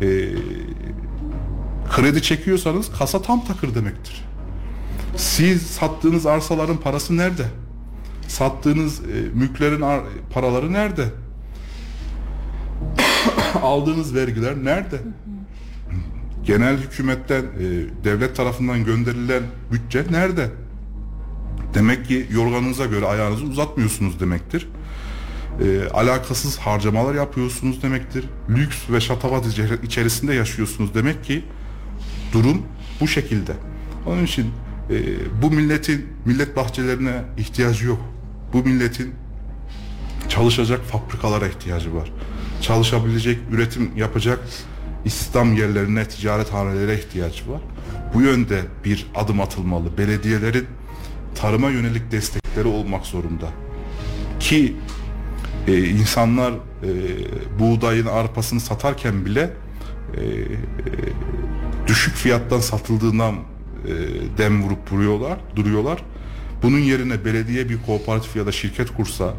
[0.00, 0.08] e,
[1.90, 4.24] kredi çekiyorsanız kasa tam takır demektir.
[5.16, 7.44] Siz sattığınız arsaların parası nerede?
[8.28, 9.04] Sattığınız e,
[9.34, 10.02] mülklerin ar-
[10.34, 11.04] paraları nerede?
[13.62, 14.96] Aldığınız vergiler nerede?
[16.44, 20.50] Genel hükümetten, e, devlet tarafından gönderilen bütçe nerede?
[21.74, 24.68] Demek ki yorganınıza göre ayağınızı uzatmıyorsunuz demektir.
[25.64, 28.24] E, alakasız harcamalar yapıyorsunuz demektir.
[28.48, 31.44] Lüks ve şatavat içer- içerisinde yaşıyorsunuz demek ki
[32.32, 32.62] durum
[33.00, 33.52] bu şekilde.
[34.06, 34.46] Onun için
[34.90, 34.96] e,
[35.42, 38.00] bu milletin millet bahçelerine ihtiyacı yok.
[38.52, 39.14] Bu milletin
[40.28, 42.12] çalışacak fabrikalara ihtiyacı var.
[42.62, 44.38] Çalışabilecek, üretim yapacak
[45.04, 47.60] İslam yerlerine, ticarethanelere ihtiyacı var.
[48.14, 49.98] Bu yönde bir adım atılmalı.
[49.98, 50.66] Belediyelerin
[51.34, 53.48] tarıma yönelik destekleri olmak zorunda.
[54.40, 54.76] Ki
[55.68, 56.58] e, insanlar e,
[57.58, 59.50] buğdayın arpasını satarken bile
[60.16, 60.22] e,
[61.86, 63.38] düşük fiyattan satıldığından e,
[64.38, 66.02] dem vurup vuruyorlar, duruyorlar.
[66.62, 69.34] Bunun yerine belediye bir kooperatif ya da şirket kursa,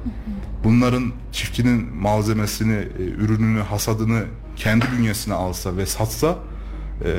[0.64, 4.24] bunların çiftçinin malzemesini, e, ürününü, hasadını
[4.56, 6.36] kendi bünyesine alsa ve satsa
[7.02, 7.12] e,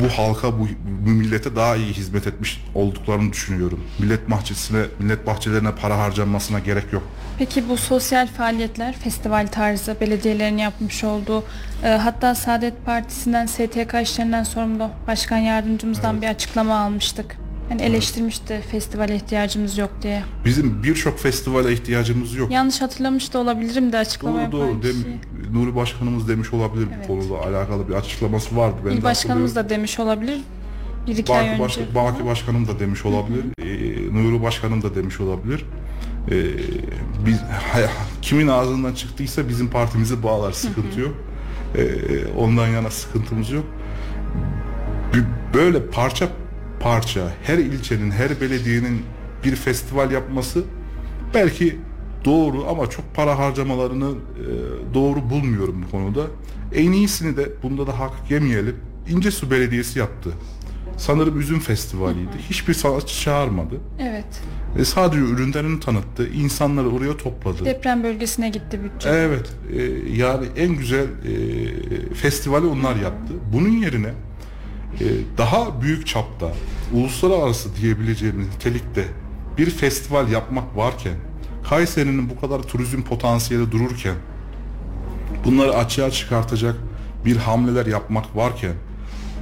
[0.00, 0.68] bu halka, bu,
[1.06, 3.80] bu millete daha iyi hizmet etmiş olduklarını düşünüyorum.
[3.98, 7.02] Millet bahçesine, millet bahçelerine para harcanmasına gerek yok.
[7.38, 11.44] Peki bu sosyal faaliyetler, festival tarzı belediyelerin yapmış olduğu
[11.84, 17.45] e, hatta Saadet Partisi'nden STK işlerinden sorumlu başkan yardımcımızdan bir açıklama almıştık.
[17.70, 20.22] Yani eleştirmişti festivale ihtiyacımız yok diye.
[20.44, 22.50] Bizim birçok festivale ihtiyacımız yok.
[22.50, 24.82] Yanlış hatırlamış da olabilirim de açıklama Doğru doğru.
[24.82, 27.08] Dem- Nuri Başkanımız demiş olabilir Evet.
[27.08, 28.76] bu konuyla alakalı bir açıklaması vardı.
[28.86, 30.40] Ben İl başkanımız da demiş olabilir.
[31.06, 31.62] Bir iki ay Baki, önce.
[31.94, 33.44] baş, Baki Başkanım da demiş olabilir.
[33.58, 35.64] Ee, Nuri Başkanım da demiş olabilir.
[36.30, 36.34] e,
[37.26, 37.38] biz
[38.22, 41.14] kimin ağzından çıktıysa bizim partimizi bağlar sıkıntı yok.
[41.76, 41.84] E,
[42.38, 43.64] ondan yana sıkıntımız yok.
[45.54, 46.28] Böyle parça
[46.86, 49.02] parça her ilçenin, her belediyenin
[49.44, 50.64] bir festival yapması
[51.34, 51.76] belki
[52.24, 56.26] doğru ama çok para harcamalarını e, doğru bulmuyorum bu konuda.
[56.74, 58.76] En iyisini de bunda da hak yemeyelim.
[59.08, 60.30] İncesu Belediyesi yaptı.
[60.96, 62.36] Sanırım Üzüm Festivali'ydi.
[62.50, 63.74] Hiçbir sanatçı çağırmadı.
[64.00, 64.42] Evet.
[64.78, 66.28] E, sadece ürünlerini tanıttı.
[66.28, 67.64] İnsanları oraya topladı.
[67.64, 69.08] Deprem bölgesine gitti bütçe.
[69.08, 73.34] Evet, e, yani en güzel e, festivali onlar yaptı.
[73.52, 74.10] Bunun yerine
[75.38, 76.52] daha büyük çapta,
[76.92, 79.04] uluslararası diyebileceğimiz nitelikte
[79.58, 81.14] bir festival yapmak varken,
[81.68, 84.14] Kayseri'nin bu kadar turizm potansiyeli dururken,
[85.44, 86.76] bunları açığa çıkartacak
[87.24, 88.74] bir hamleler yapmak varken,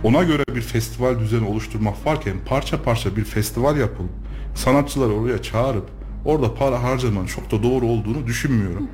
[0.04, 4.10] ona göre bir festival düzeni oluşturmak varken parça parça bir festival yapılıp
[4.54, 5.88] sanatçıları oraya çağırıp
[6.24, 8.88] orada para harcamanın çok da doğru olduğunu düşünmüyorum.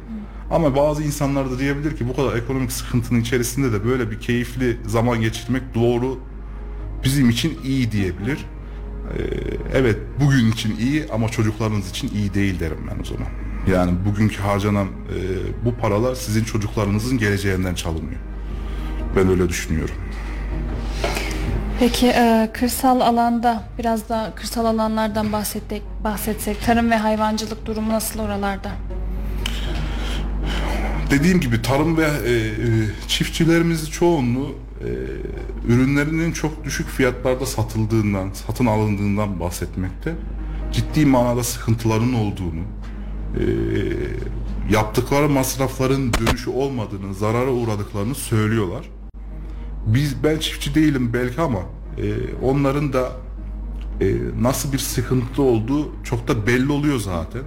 [0.50, 4.76] Ama bazı insanlar da diyebilir ki bu kadar ekonomik sıkıntının içerisinde de böyle bir keyifli
[4.86, 6.18] zaman geçirmek doğru
[7.04, 8.38] bizim için iyi diyebilir.
[8.38, 9.22] Ee,
[9.74, 13.28] evet bugün için iyi ama çocuklarınız için iyi değil derim ben o zaman.
[13.72, 15.18] Yani bugünkü harcanan e,
[15.64, 18.20] bu paralar sizin çocuklarınızın geleceğinden çalınıyor.
[19.16, 19.94] Ben öyle düşünüyorum.
[21.80, 28.20] Peki e, kırsal alanda biraz da kırsal alanlardan bahsettik, bahsetsek tarım ve hayvancılık durumu nasıl
[28.20, 28.70] oralarda?
[31.10, 34.88] Dediğim gibi tarım ve e, e, çiftçilerimizin çoğunluğu e,
[35.68, 40.14] ürünlerinin çok düşük fiyatlarda satıldığından, satın alındığından bahsetmekte.
[40.72, 42.62] Ciddi manada sıkıntıların olduğunu,
[43.40, 43.42] e,
[44.70, 48.90] yaptıkları masrafların dönüşü olmadığını, zarara uğradıklarını söylüyorlar.
[49.86, 51.60] Biz ben çiftçi değilim belki ama
[51.98, 53.12] e, onların da
[54.00, 57.42] e, nasıl bir sıkıntı olduğu çok da belli oluyor zaten.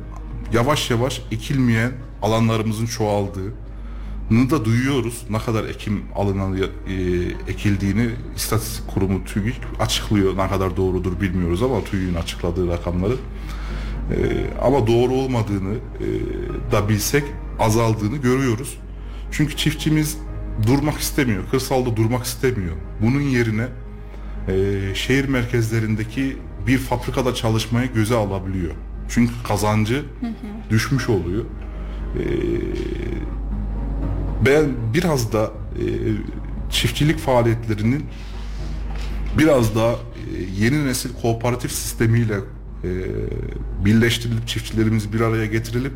[0.54, 1.92] Yavaş yavaş ekilmeyen
[2.22, 3.52] alanlarımızın çoğaldığını
[4.32, 5.24] da duyuyoruz.
[5.30, 6.64] Ne kadar ekim alınan e,
[7.48, 10.38] ekildiğini istatistik kurumu TÜİK açıklıyor.
[10.38, 13.16] Ne kadar doğrudur bilmiyoruz ama TÜİK'in açıkladığı rakamları.
[14.12, 14.18] E,
[14.62, 17.24] ama doğru olmadığını e, da bilsek
[17.60, 18.78] azaldığını görüyoruz.
[19.32, 20.18] Çünkü çiftçimiz
[20.68, 21.44] durmak istemiyor.
[21.52, 22.76] Kırsalda durmak istemiyor.
[23.02, 23.68] Bunun yerine
[24.48, 28.74] e, şehir merkezlerindeki bir fabrikada çalışmayı göze alabiliyor.
[29.10, 30.04] Çünkü kazancı
[30.70, 31.46] düşmüş oluyor.
[32.20, 32.24] E,
[34.46, 35.86] ben biraz da e,
[36.72, 38.06] çiftçilik faaliyetlerinin
[39.38, 39.96] biraz daha e,
[40.60, 42.36] yeni nesil kooperatif sistemiyle
[42.84, 42.90] e,
[43.86, 45.94] birleştirilip çiftçilerimiz bir araya getirilip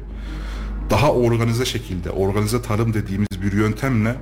[0.90, 4.16] daha organize şekilde, organize tarım dediğimiz bir yöntemle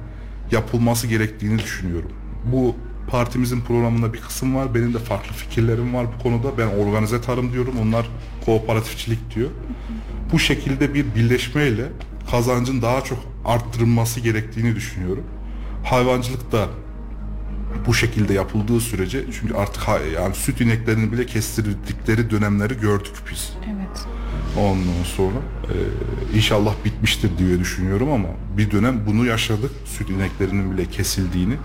[0.51, 2.11] yapılması gerektiğini düşünüyorum.
[2.45, 2.75] Bu
[3.07, 4.75] partimizin programında bir kısım var.
[4.75, 6.57] Benim de farklı fikirlerim var bu konuda.
[6.57, 7.73] Ben organize tarım diyorum.
[7.81, 8.09] Onlar
[8.45, 9.49] kooperatifçilik diyor.
[10.31, 11.85] Bu şekilde bir birleşmeyle
[12.31, 15.23] kazancın daha çok arttırılması gerektiğini düşünüyorum.
[15.84, 16.67] Hayvancılık da
[17.88, 19.84] bu şekilde yapıldığı sürece çünkü artık
[20.15, 23.53] yani süt ineklerini bile kestirdikleri dönemleri gördük biz.
[23.65, 24.08] Evet.
[24.60, 25.75] Ondan sonra e,
[26.38, 28.27] inşallah bitmiştir diye düşünüyorum ama
[28.58, 29.71] bir dönem bunu yaşadık.
[29.86, 31.55] Süt ineklerinin bile kesildiğini.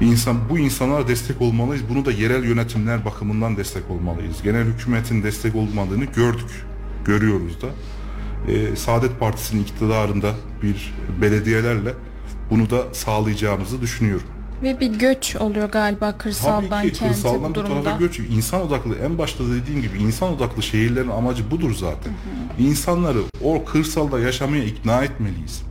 [0.00, 1.84] İnsan bu insanlara destek olmalıyız.
[1.88, 4.42] Bunu da yerel yönetimler bakımından destek olmalıyız.
[4.42, 6.64] Genel hükümetin destek olmadığını gördük.
[7.04, 7.66] Görüyoruz da.
[8.48, 10.30] E, Saadet Partisi'nin iktidarında
[10.62, 11.94] bir belediyelerle
[12.50, 14.26] bunu da sağlayacağımızı düşünüyorum.
[14.62, 17.96] Ve bir göç oluyor galiba kırsaldan Tabii ki kente kırsaldan bu bu tarafa durumda.
[17.98, 18.18] göç.
[18.18, 22.12] İnsan odaklı en başta dediğim gibi insan odaklı şehirlerin amacı budur zaten.
[22.58, 25.62] İnsanları o kırsalda yaşamaya ikna etmeliyiz.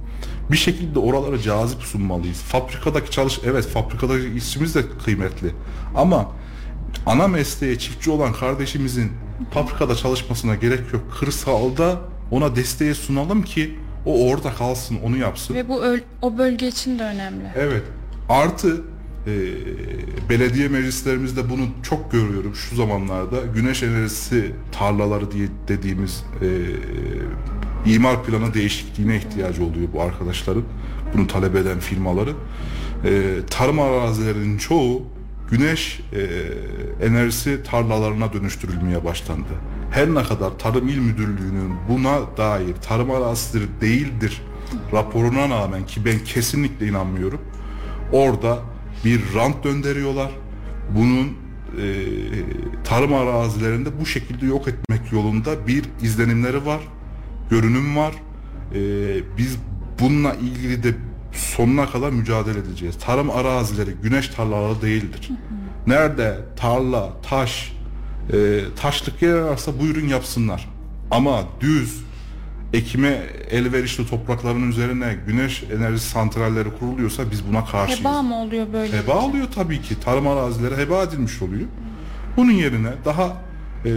[0.52, 2.38] Bir şekilde oralara cazip sunmalıyız.
[2.38, 5.52] Fabrikadaki çalış evet fabrikadaki işçimiz de kıymetli.
[5.96, 6.32] Ama
[7.06, 9.12] ana mesleğe çiftçi olan kardeşimizin
[9.52, 11.02] fabrikada çalışmasına gerek yok.
[11.20, 12.00] Kırsalda
[12.32, 15.54] ona desteği sunalım ki o orada kalsın, onu yapsın.
[15.54, 15.82] Ve bu
[16.22, 17.44] o bölge için de önemli.
[17.56, 17.84] Evet.
[18.30, 18.82] Artı
[19.28, 19.34] e,
[20.30, 23.38] belediye meclislerimizde bunu çok görüyorum şu zamanlarda.
[23.56, 26.48] Güneş enerjisi tarlaları diye dediğimiz e,
[27.94, 30.64] imar planı değişikliğine ihtiyacı oluyor bu arkadaşların.
[31.14, 32.34] Bunu talep eden firmaları.
[33.06, 35.04] E, tarım arazilerinin çoğu
[35.54, 36.22] güneş e,
[37.06, 39.54] enerjisi tarlalarına dönüştürülmeye başlandı.
[39.92, 44.41] Her ne kadar Tarım İl Müdürlüğü'nün buna dair tarım arazisidir değildir
[44.93, 47.41] raporuna rağmen ki ben kesinlikle inanmıyorum.
[48.12, 48.60] Orada
[49.06, 50.32] bir rant döndürüyorlar.
[50.95, 51.95] Bunun e,
[52.84, 56.82] tarım arazilerinde bu şekilde yok etmek yolunda bir izlenimleri var,
[57.49, 58.14] görünüm var.
[58.76, 58.80] E,
[59.38, 59.58] biz
[59.99, 60.93] bununla ilgili de
[61.34, 62.96] sonuna kadar mücadele edeceğiz.
[63.00, 65.30] Tarım arazileri güneş tarlaları değildir.
[65.88, 67.74] Nerede tarla, taş,
[68.34, 70.70] e, taşlık yer varsa buyurun yapsınlar.
[71.12, 72.04] Ama düz
[72.74, 73.20] ekime
[73.50, 78.00] elverişli toprakların üzerine güneş enerji santralleri kuruluyorsa biz buna karşıyız.
[78.00, 78.98] Heba mı oluyor böyle?
[78.98, 80.00] Heba oluyor tabii ki.
[80.00, 81.68] Tarım arazileri heba edilmiş oluyor.
[82.38, 83.38] Bunun yerine daha
[83.86, 83.92] e,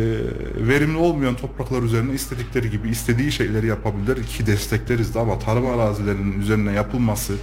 [0.68, 6.40] verimli olmayan topraklar üzerine istedikleri gibi istediği şeyleri yapabilirler ki destekleriz de ama tarım arazilerinin
[6.40, 7.34] üzerine yapılması,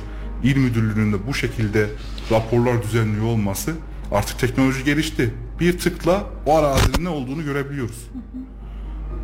[0.43, 1.87] il müdürlüğünün de bu şekilde
[2.31, 3.71] raporlar düzenliyor olması
[4.11, 5.33] artık teknoloji gelişti.
[5.59, 8.09] Bir tıkla o arazinin ne olduğunu görebiliyoruz.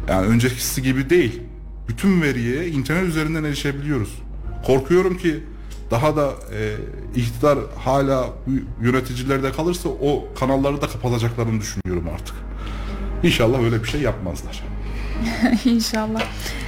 [0.07, 1.41] Yani öncekisi gibi değil.
[1.87, 4.21] Bütün veriye internet üzerinden erişebiliyoruz.
[4.65, 5.43] Korkuyorum ki
[5.91, 6.75] daha da e,
[7.15, 8.29] iktidar hala
[8.81, 12.35] yöneticilerde kalırsa o kanalları da kapatacaklarını düşünüyorum artık.
[13.23, 14.63] İnşallah öyle bir şey yapmazlar.
[15.65, 16.21] İnşallah.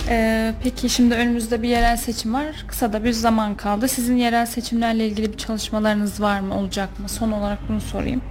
[0.09, 2.65] Ee, peki şimdi önümüzde bir yerel seçim var.
[2.67, 3.87] Kısa da bir zaman kaldı.
[3.87, 6.57] Sizin yerel seçimlerle ilgili bir çalışmalarınız var mı?
[6.57, 7.09] Olacak mı?
[7.09, 8.21] Son olarak bunu sorayım.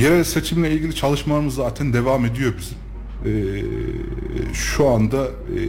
[0.00, 2.78] Yerel seçimle ilgili çalışmalarımız zaten devam ediyor bizim.
[3.26, 3.64] Ee,
[4.54, 5.60] şu anda e,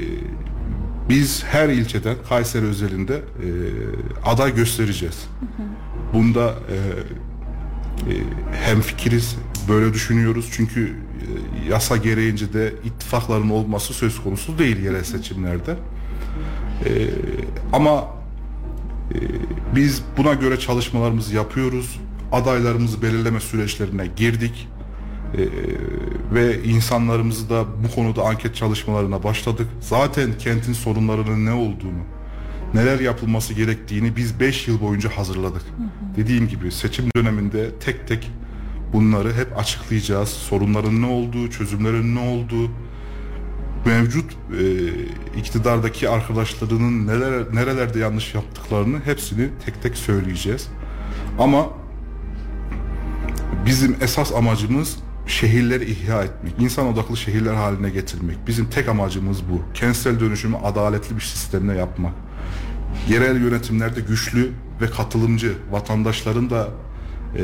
[1.10, 3.48] biz her ilçeden Kayseri özelinde e,
[4.26, 5.28] aday göstereceğiz.
[6.14, 6.76] Bunda e,
[8.12, 8.16] e,
[8.66, 9.36] hem fikiriz,
[9.70, 10.96] böyle düşünüyoruz çünkü
[11.70, 15.76] yasa gereğince de ittifakların olması söz konusu değil yerel seçimlerde.
[16.86, 17.10] E,
[17.74, 18.08] ama
[19.14, 19.18] e,
[19.76, 22.00] biz buna göre çalışmalarımızı yapıyoruz.
[22.32, 24.68] Adaylarımızı belirleme süreçlerine girdik.
[25.38, 25.48] Ee,
[26.34, 29.68] ve insanlarımızı da bu konuda anket çalışmalarına başladık.
[29.82, 32.04] Zaten kentin sorunlarının ne olduğunu,
[32.74, 35.62] neler yapılması gerektiğini biz 5 yıl boyunca hazırladık.
[36.18, 38.32] Dediğim gibi seçim döneminde tek tek
[38.94, 40.30] bunları hep açıklayacağız.
[40.30, 42.72] Sorunların ne olduğu, çözümlerin ne olduğu,
[43.86, 50.68] mevcut e, iktidardaki arkadaşlarının neler nerelerde yanlış yaptıklarını hepsini tek tek söyleyeceğiz.
[51.40, 51.70] Ama
[53.66, 58.48] bizim esas amacımız şehirleri ihya etmek, insan odaklı şehirler haline getirmek.
[58.48, 59.62] Bizim tek amacımız bu.
[59.74, 62.14] Kentsel dönüşümü adaletli bir sistemle yapmak.
[63.10, 66.68] Yerel yönetimlerde güçlü ve katılımcı vatandaşların da
[67.38, 67.44] e,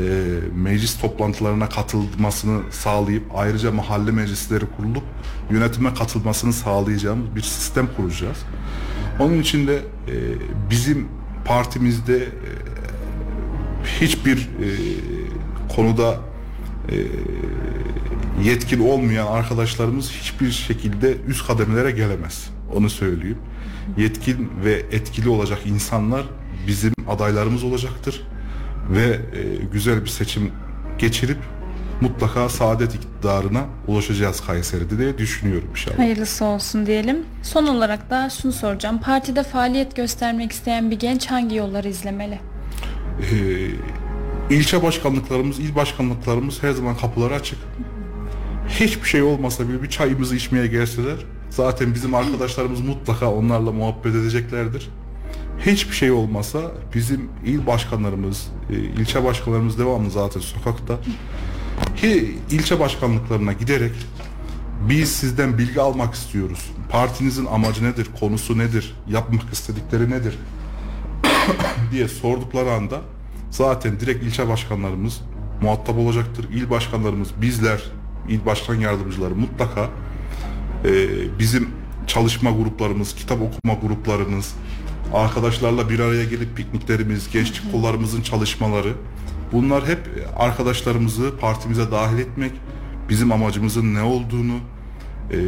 [0.54, 5.02] meclis toplantılarına katılmasını sağlayıp ayrıca mahalle meclisleri kurulup
[5.50, 8.38] yönetime katılmasını sağlayacağımız bir sistem kuracağız.
[9.20, 10.14] Onun için de e,
[10.70, 11.08] bizim
[11.44, 12.28] partimizde e,
[14.00, 14.68] hiçbir e,
[15.76, 16.20] konuda
[16.88, 16.96] e,
[18.44, 22.50] yetkin olmayan arkadaşlarımız hiçbir şekilde üst kademelere gelemez.
[22.74, 23.38] Onu söyleyeyim.
[23.96, 26.22] Yetkin ve etkili olacak insanlar
[26.66, 28.22] bizim adaylarımız olacaktır
[28.90, 30.52] ve e, güzel bir seçim
[30.98, 31.38] geçirip
[32.00, 35.98] mutlaka saadet iktidarına ulaşacağız Kayseri'de diye düşünüyorum inşallah.
[35.98, 37.24] Hayırlısı olsun diyelim.
[37.42, 39.00] Son olarak da şunu soracağım.
[39.00, 42.40] Partide faaliyet göstermek isteyen bir genç hangi yolları izlemeli?
[43.20, 47.58] Ee, ilçe başkanlıklarımız, il başkanlıklarımız her zaman kapıları açık.
[48.68, 51.16] Hiçbir şey olmasa bile bir çayımızı içmeye gelseler
[51.50, 54.88] zaten bizim arkadaşlarımız mutlaka onlarla muhabbet edeceklerdir.
[55.66, 56.60] Hiçbir şey olmasa
[56.94, 60.98] bizim il başkanlarımız, e, ilçe başkanlarımız devamlı zaten sokakta.
[61.96, 63.92] Ki ilçe başkanlıklarına giderek
[64.88, 66.70] biz sizden bilgi almak istiyoruz.
[66.90, 70.38] Partinizin amacı nedir, konusu nedir, yapmak istedikleri nedir
[71.92, 73.00] diye sordukları anda
[73.50, 75.20] zaten direkt ilçe başkanlarımız
[75.62, 76.48] muhatap olacaktır.
[76.50, 77.82] İl başkanlarımız, bizler,
[78.28, 79.88] il başkan yardımcıları mutlaka
[80.84, 80.90] e,
[81.38, 81.68] bizim
[82.06, 84.54] çalışma gruplarımız, kitap okuma gruplarımız,
[85.14, 88.92] arkadaşlarla bir araya gelip pikniklerimiz, gençlik kollarımızın çalışmaları
[89.52, 89.98] bunlar hep
[90.36, 92.52] arkadaşlarımızı partimize dahil etmek,
[93.08, 94.56] bizim amacımızın ne olduğunu,
[95.30, 95.38] e,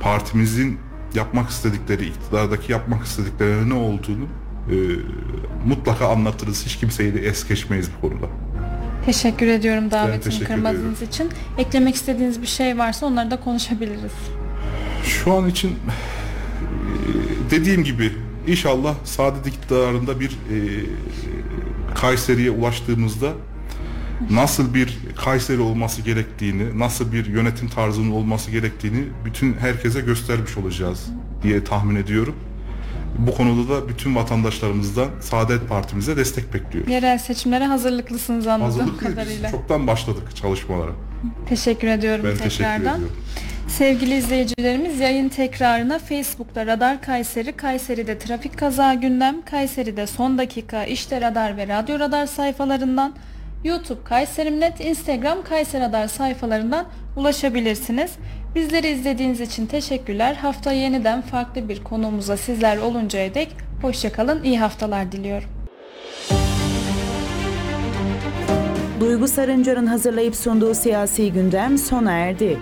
[0.00, 0.78] partimizin
[1.14, 4.24] yapmak istedikleri, iktidardaki yapmak istedikleri ne olduğunu
[4.70, 4.76] e,
[5.66, 6.66] mutlaka anlatırız.
[6.66, 8.26] Hiç kimseyi de es geçmeyiz bu konuda.
[9.06, 11.30] Teşekkür ediyorum davetimi kırmadığınız için.
[11.58, 14.12] Eklemek istediğiniz bir şey varsa onları da konuşabiliriz.
[15.04, 15.74] Şu an için e,
[17.50, 18.12] dediğim gibi
[18.48, 20.56] inşallah Saadet iktidarında bir e,
[21.94, 23.32] Kayseri'ye ulaştığımızda
[24.30, 31.06] nasıl bir Kayseri olması gerektiğini, nasıl bir yönetim tarzının olması gerektiğini bütün herkese göstermiş olacağız
[31.42, 32.34] diye tahmin ediyorum.
[33.18, 36.92] Bu konuda da bütün vatandaşlarımızdan Saadet Partimize destek bekliyoruz.
[36.92, 39.44] Yerel seçimlere hazırlıklısınız anladığım Hazırlıklıyız kadarıyla.
[39.44, 39.50] biz.
[39.50, 40.90] Çoktan başladık çalışmalara.
[41.48, 42.80] Teşekkür ediyorum Ben teşekkür tekrardan.
[42.96, 43.16] ediyorum.
[43.68, 51.20] Sevgili izleyicilerimiz yayın tekrarına Facebook'ta Radar Kayseri, Kayseri'de trafik kaza gündem, Kayseri'de son dakika işte
[51.20, 53.14] radar ve radyo radar sayfalarından,
[53.64, 58.10] YouTube Kayserimnet, Instagram Kayseri Radar sayfalarından ulaşabilirsiniz.
[58.54, 60.34] Bizleri izlediğiniz için teşekkürler.
[60.34, 65.48] Hafta yeniden farklı bir konuğumuza sizler oluncaya dek hoşçakalın, iyi haftalar diliyorum.
[69.00, 72.58] Duygu Sarıncar'ın hazırlayıp sunduğu siyasi gündem sona erdi.